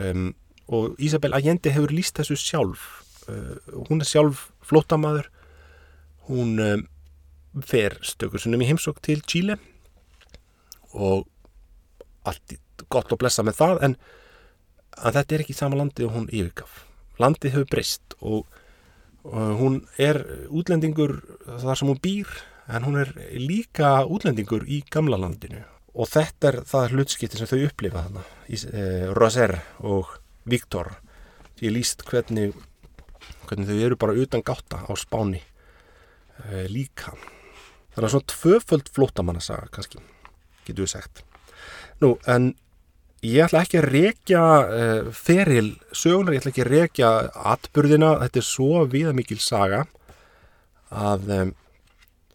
Um, 0.00 0.32
og 0.72 0.96
Ísabel 1.02 1.36
Allende 1.36 1.72
hefur 1.72 1.92
líst 1.92 2.16
þessu 2.16 2.38
sjálf. 2.40 2.86
Uh, 3.28 3.60
hún 3.88 4.00
er 4.00 4.08
sjálf 4.08 4.48
flótamaður 4.64 5.28
hún 6.28 6.58
um, 6.60 6.86
fer 7.64 7.98
stökur 8.04 8.40
sunnum 8.40 8.64
í 8.64 8.68
heimsók 8.68 9.02
til 9.04 9.20
Chile 9.28 9.58
og 10.94 11.26
allt 12.24 12.56
gott 12.90 13.12
að 13.12 13.20
blessa 13.20 13.44
með 13.44 13.58
það 13.60 13.82
en 13.88 13.96
þetta 14.94 15.36
er 15.36 15.44
ekki 15.44 15.56
sama 15.56 15.78
landið 15.78 16.08
og 16.08 16.16
hún 16.16 16.28
yfirgaf. 16.30 16.82
Landið 17.22 17.56
hefur 17.56 17.70
breyst 17.70 18.16
og, 18.20 18.48
og 19.26 19.54
hún 19.60 19.78
er 20.00 20.20
útlendingur 20.48 21.18
þar 21.44 21.78
sem 21.78 21.90
hún 21.90 22.02
býr 22.02 22.30
en 22.72 22.86
hún 22.86 22.98
er 23.02 23.12
líka 23.38 24.02
útlendingur 24.08 24.66
í 24.66 24.82
gamla 24.90 25.18
landinu. 25.20 25.62
Og 25.94 26.08
þetta 26.10 26.50
er 26.50 26.60
það 26.66 26.94
hlutskipti 26.94 27.38
sem 27.38 27.50
þau 27.50 27.66
upplifa 27.68 28.06
þarna 28.06 28.24
eh, 28.50 29.10
Roser 29.14 29.58
og 29.86 30.16
Viktor. 30.50 30.90
Því 31.54 31.70
líst 31.76 32.02
hvernig 32.08 32.54
hvernig 33.44 33.68
þau 33.68 33.84
eru 33.86 33.98
bara 34.00 34.16
utan 34.18 34.42
gáta 34.44 34.82
á 34.84 34.92
spáni 34.98 35.40
eh, 36.48 36.66
líka. 36.70 37.14
Þannig 37.94 38.08
að 38.08 38.14
svona 38.14 38.32
tvöföld 38.32 38.90
flótamannasaga 38.90 39.70
kannski, 39.74 40.00
getur 40.68 40.86
við 40.86 40.94
sagt 40.96 41.24
nú, 42.02 42.14
en 42.28 42.52
ég 43.24 43.44
ætla 43.46 43.64
ekki 43.64 43.80
að 43.80 43.90
rekja 43.90 44.44
eh, 44.68 45.10
feril 45.16 45.74
sögunar, 45.96 46.34
ég 46.36 46.42
ætla 46.42 46.54
ekki 46.54 46.64
að 46.64 46.72
rekja 46.74 47.12
atbyrðina, 47.54 48.14
þetta 48.24 48.42
er 48.42 48.48
svo 48.48 48.86
viða 48.90 49.14
mikil 49.16 49.40
saga 49.42 49.84
að 50.94 51.54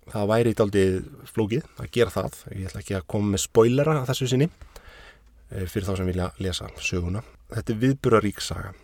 það 0.10 0.30
væri 0.32 0.54
í 0.54 0.58
daldið 0.58 0.98
flókið 1.30 1.66
að 1.80 1.90
gera 1.94 2.14
það. 2.14 2.38
Ég 2.56 2.70
ætla 2.70 2.84
ekki 2.84 2.98
að 2.98 3.08
koma 3.14 3.36
með 3.36 3.44
spoilera 3.46 3.98
að 4.02 4.12
þessu 4.12 4.30
sinni 4.32 4.50
eh, 4.50 5.66
fyrir 5.70 5.88
þá 5.88 5.96
sem 6.00 6.10
vilja 6.10 6.30
lesa 6.44 6.70
söguna. 6.84 7.24
Þetta 7.54 7.76
er 7.76 7.82
viðbúrarík 7.84 8.44
saga 8.44 8.76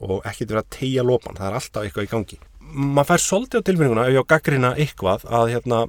og 0.00 0.24
ekki 0.28 0.46
til 0.48 0.56
að 0.56 0.68
tegja 0.72 1.02
lopan, 1.04 1.36
það 1.36 1.50
er 1.50 1.56
alltaf 1.58 1.84
eitthvað 1.84 2.06
í 2.06 2.10
gangi. 2.14 2.38
Man 2.70 3.04
fær 3.04 3.20
svolítið 3.20 3.60
á 3.60 3.66
tilfinninguna, 3.68 4.04
ef 4.08 4.14
ég 4.14 4.24
á 4.24 4.30
gaggrina 4.32 4.70
eitthvað, 4.80 5.26
að 5.28 5.50
hérna, 5.52 5.80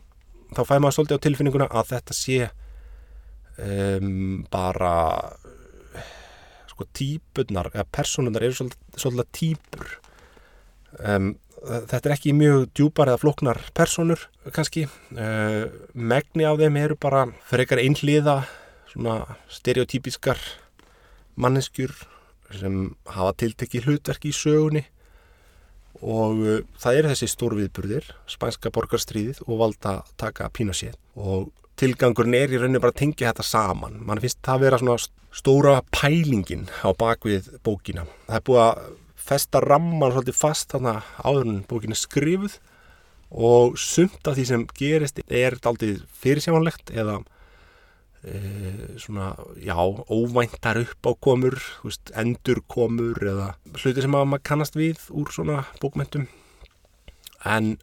þá 0.52 0.62
fær 0.68 0.82
maður 0.84 0.96
svolítið 0.98 1.20
á 1.22 1.24
tilfinninguna 1.26 1.68
að 1.70 1.94
þetta 1.94 2.18
sé 2.18 2.50
um, 3.60 4.44
bara 4.52 4.96
sko 6.72 6.88
típunar, 6.96 7.72
eða 7.74 7.86
personunar 7.92 8.46
eru 8.46 8.56
svolítið, 8.96 9.32
típur. 9.36 9.98
Um, 11.00 11.34
þetta 11.62 12.02
er 12.10 12.16
ekki 12.16 12.34
mjög 12.36 12.70
djúpar 12.74 13.12
eða 13.12 13.22
floknar 13.22 13.60
personur 13.78 14.24
kannski. 14.56 14.88
Uh, 15.14 15.70
megni 15.94 16.48
af 16.48 16.60
þeim 16.62 16.80
eru 16.82 16.98
bara 17.00 17.28
frekar 17.48 17.82
einhliða 17.84 18.42
svona 18.92 19.38
stereotypískar 19.52 20.40
manneskjur 21.40 21.94
sem 22.52 22.90
hafa 23.08 23.36
tiltekki 23.40 23.84
hlutverki 23.86 24.32
í 24.32 24.36
sögunni. 24.36 24.84
Og 26.02 26.42
uh, 26.42 26.60
það 26.82 27.02
eru 27.02 27.14
þessi 27.14 27.32
stórviðburðir 27.36 28.12
spænska 28.32 28.74
borgarstríðið 28.74 29.44
og 29.48 29.62
valda 29.62 30.00
taka 30.20 30.50
Pinochet 30.50 30.98
og 31.16 31.52
tilgangurinn 31.82 32.38
er 32.38 32.54
í 32.54 32.60
rauninu 32.62 32.82
bara 32.82 32.94
að 32.94 33.02
tengja 33.02 33.32
þetta 33.32 33.48
saman. 33.48 34.00
Mann 34.06 34.22
finnst 34.22 34.42
það 34.46 34.58
að 34.58 34.66
vera 34.66 34.82
svona 34.82 34.98
stóra 35.34 35.78
pælingin 35.96 36.68
á 36.86 36.90
bakvið 36.94 37.50
bókina. 37.66 38.06
Það 38.28 38.38
er 38.38 38.46
búið 38.50 38.64
að 38.66 38.82
festa 39.32 39.62
ramman 39.64 40.14
svolítið 40.14 40.38
fast 40.38 40.74
þarna 40.74 41.00
áður 41.24 41.48
en 41.48 41.60
bókinu 41.70 41.98
skrifuð 41.98 42.58
og 43.32 43.78
sumt 43.80 44.28
af 44.28 44.36
því 44.36 44.48
sem 44.48 44.66
gerist 44.76 45.22
er 45.28 45.56
aldrei 45.64 45.94
fyrirsjámanlegt 46.22 46.92
eða 46.92 47.22
e, 48.28 48.40
svona, 49.00 49.32
já, 49.56 49.78
óvæntar 50.12 50.82
uppákomur, 50.84 51.62
endurkomur 52.12 53.22
eða 53.24 53.54
hluti 53.78 54.04
sem 54.04 54.12
maður 54.12 54.44
kannast 54.52 54.76
við 54.76 55.06
úr 55.16 55.32
svona 55.32 55.64
bókmentum 55.80 56.28
en 57.48 57.78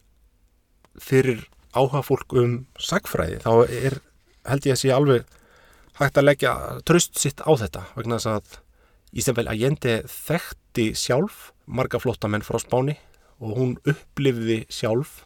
fyrir 0.99 1.47
áhuga 1.75 2.01
fólk 2.05 2.35
um 2.39 2.55
sagfræði 2.81 3.41
þá 3.43 3.51
er, 3.67 3.99
held 4.49 4.67
ég 4.67 4.75
að 4.75 4.81
sé 4.81 4.93
alveg 4.93 5.37
hægt 5.99 6.17
að 6.19 6.27
leggja 6.29 6.55
tröst 6.87 7.19
sitt 7.19 7.43
á 7.43 7.51
þetta 7.59 7.85
vegna 7.97 8.19
þess 8.19 8.31
að 8.33 8.59
Ísabel 9.19 9.47
Allende 9.49 9.95
þekkti 10.09 10.91
sjálf 10.97 11.49
marga 11.65 12.01
flottamenn 12.01 12.45
frá 12.45 12.59
Spáni 12.61 12.97
og 13.39 13.55
hún 13.57 13.77
upplifði 13.87 14.63
sjálf 14.69 15.23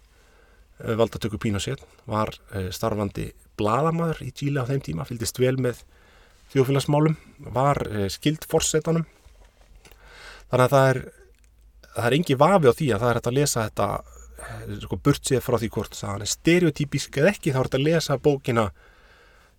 uh, 0.80 0.94
valdatöku 1.00 1.40
Pinochet, 1.42 1.82
var 2.08 2.32
uh, 2.54 2.70
starfandi 2.72 3.32
bladamæður 3.60 4.24
í 4.24 4.32
Tíli 4.36 4.62
á 4.62 4.70
þeim 4.70 4.84
tíma, 4.86 5.08
fylgist 5.08 5.40
vel 5.42 5.58
með 5.62 5.84
þjóðfélagsmálum 6.54 7.18
var 7.54 7.80
eh, 7.90 8.08
skild 8.14 8.46
forsetanum. 8.50 9.06
Þannig 10.52 10.66
að 10.66 10.74
það 10.74 10.90
er 10.90 11.00
það 11.94 12.08
er 12.08 12.16
engi 12.18 12.38
vafi 12.40 12.70
á 12.70 12.74
því 12.74 12.90
að 12.94 13.04
það 13.04 13.10
er 13.10 13.20
hægt 13.20 13.30
að 13.30 13.38
lesa 13.38 13.66
þetta 13.68 13.88
eh, 14.00 14.23
sko, 14.84 14.98
burt 14.98 15.28
sér 15.28 15.44
frá 15.44 15.58
því 15.60 15.70
hvort 15.76 15.98
það 15.98 16.26
er 16.26 16.32
stereotypísk 16.34 17.20
eða 17.22 17.34
ekki 17.34 17.54
þá 17.54 17.60
er 17.60 17.70
þetta 17.70 17.82
að 17.82 17.88
lesa 17.88 18.20
bókina 18.22 18.66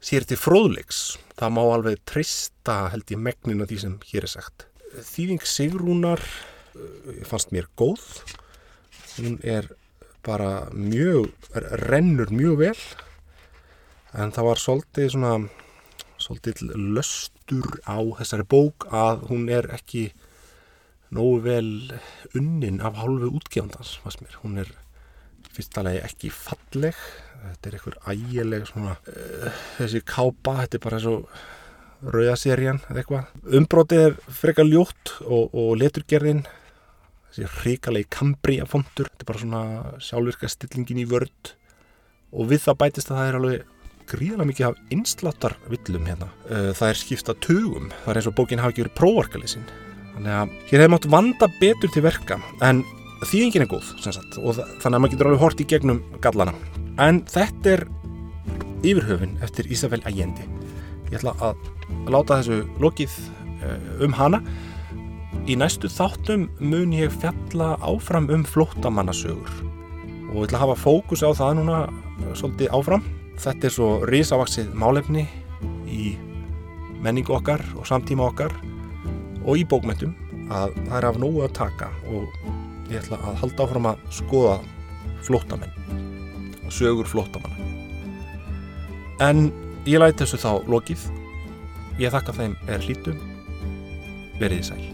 sér 0.04 0.26
til 0.28 0.38
fróðleiks. 0.40 1.02
Það 1.38 1.54
má 1.56 1.62
alveg 1.64 2.02
trista 2.08 2.78
held 2.92 3.14
ég 3.14 3.22
megnin 3.22 3.64
af 3.64 3.70
því 3.70 3.80
sem 3.84 3.96
hér 4.10 4.28
er 4.28 4.34
sagt. 4.34 4.66
Þýðing 4.94 5.46
Sigrúnar 5.48 6.22
eh, 6.22 7.24
fannst 7.26 7.54
mér 7.54 7.70
góð. 7.78 8.04
Hún 9.16 9.38
er 9.42 9.70
bara 10.24 10.68
mjög 10.72 11.30
rennur 11.88 12.32
mjög 12.32 12.60
vel. 12.62 12.78
En 14.14 14.32
það 14.34 14.48
var 14.50 14.62
svolítið 14.62 15.12
svona 15.14 15.34
svolítið 16.24 16.76
löstur 16.94 17.80
á 17.84 17.98
þessari 18.20 18.46
bók 18.48 18.86
að 18.94 19.26
hún 19.30 19.48
er 19.52 19.68
ekki 19.74 20.12
nógu 21.14 21.42
vel 21.44 21.70
unnin 22.36 22.80
af 22.84 22.98
hálfu 23.00 23.30
útgefandans 23.38 23.98
hún 24.42 24.58
er 24.62 24.70
fyrstulega 25.54 26.04
ekki 26.08 26.32
falleg 26.34 26.98
þetta 27.44 27.68
er 27.70 27.76
einhver 27.78 27.98
ægileg 28.10 28.66
svona, 28.68 28.96
uh, 29.10 29.60
þessi 29.78 30.02
kápa 30.08 30.58
þetta 30.62 30.78
er 30.78 30.84
bara 30.86 31.02
svo 31.02 31.16
rauðaserjan 32.04 32.82
eða 32.88 33.02
eitthvað 33.02 33.58
umbrótið 33.60 34.06
er 34.08 34.16
frekar 34.40 34.68
ljótt 34.68 35.14
og, 35.24 35.52
og 35.52 35.76
leturgerðin 35.80 36.44
þessi 37.30 37.50
hrikalegi 37.60 38.10
kambri 38.12 38.58
af 38.62 38.72
fondur 38.74 39.10
þetta 39.10 39.24
er 39.24 39.30
bara 39.30 39.44
svona 39.44 39.62
sjálfvirka 40.02 40.50
stillingin 40.52 41.04
í 41.04 41.06
vörd 41.10 41.54
og 42.34 42.50
við 42.50 42.66
það 42.66 42.80
bætist 42.82 43.12
að 43.12 43.20
það 43.20 43.30
er 43.30 43.40
alveg 43.40 43.70
gríðarlega 44.10 44.50
mikið 44.50 44.66
af 44.68 44.80
einsláttar 44.92 45.56
villum 45.70 46.06
hérna. 46.08 46.28
Eh, 46.50 46.70
það 46.76 46.90
er 46.90 47.00
skipta 47.00 47.34
tugum, 47.40 47.90
það 48.04 48.12
er 48.12 48.20
eins 48.20 48.28
og 48.28 48.36
bókin 48.36 48.62
hafi 48.62 48.74
ekki 48.74 48.84
verið 48.84 48.98
próvarkaliðsinn. 49.00 49.66
Þannig 50.14 50.34
að 50.34 50.52
hér 50.70 50.82
hefði 50.84 50.92
mátt 50.94 51.08
vanda 51.10 51.48
betur 51.60 51.92
til 51.92 52.04
verka, 52.04 52.38
en 52.62 52.82
þýðingin 53.24 53.64
er 53.64 53.70
góð, 53.70 53.90
sagt, 54.04 54.38
og 54.38 54.60
þannig 54.82 54.98
að 54.98 55.02
maður 55.02 55.14
getur 55.14 55.30
alveg 55.30 55.42
hort 55.42 55.62
í 55.62 55.68
gegnum 55.70 56.02
gallana. 56.24 56.54
En 57.02 57.22
þetta 57.30 57.72
er 57.72 57.84
yfirhöfun 58.84 59.34
eftir 59.44 59.70
Ísafell 59.72 60.04
Ægendi. 60.06 60.46
Ég 61.10 61.18
ætla 61.18 61.34
að 61.42 61.58
láta 62.12 62.38
þessu 62.40 62.62
lokið 62.82 63.16
eh, 63.64 63.90
um 64.06 64.14
hana. 64.14 64.40
Í 65.50 65.58
næstu 65.60 65.90
þáttum 65.90 66.46
mun 66.62 66.94
ég 66.94 67.12
fjalla 67.12 67.74
áfram 67.84 68.30
um 68.32 68.46
flóttamannasögur 68.48 69.50
og 70.30 70.38
ég 70.40 70.46
ætla 70.48 70.60
að 70.60 70.64
hafa 70.64 70.80
fókus 70.80 71.22
á 71.26 71.30
það 71.36 71.58
núna 71.60 71.82
eh, 71.90 72.32
svolítið 72.38 72.72
áfram 72.74 73.04
Þetta 73.40 73.66
er 73.66 73.74
svo 73.74 73.88
risavaksið 74.06 74.74
málefni 74.78 75.24
í 75.90 76.14
menningu 77.02 77.34
okkar 77.34 77.62
og 77.74 77.86
samtíma 77.88 78.28
okkar 78.30 78.54
og 79.44 79.60
í 79.60 79.64
bókmyndum 79.68 80.14
að 80.52 80.76
það 80.86 80.96
er 80.98 81.08
af 81.08 81.20
nógu 81.20 81.44
að 81.44 81.54
taka 81.58 81.90
og 82.10 82.24
ég 82.90 83.00
ætla 83.00 83.20
að 83.20 83.38
halda 83.42 83.66
áfram 83.66 83.90
að 83.92 84.02
skoða 84.18 84.56
flótamenn 85.24 85.76
og 86.64 86.72
sögur 86.72 87.08
flótamanna. 87.08 87.70
En 89.24 89.50
ég 89.86 90.00
læti 90.00 90.24
þessu 90.24 90.40
þá 90.42 90.50
lokið. 90.68 91.06
Ég 92.00 92.12
þakka 92.14 92.34
þeim 92.40 92.58
er 92.66 92.82
hlítum. 92.82 93.22
Verðið 94.40 94.68
sæl. 94.72 94.93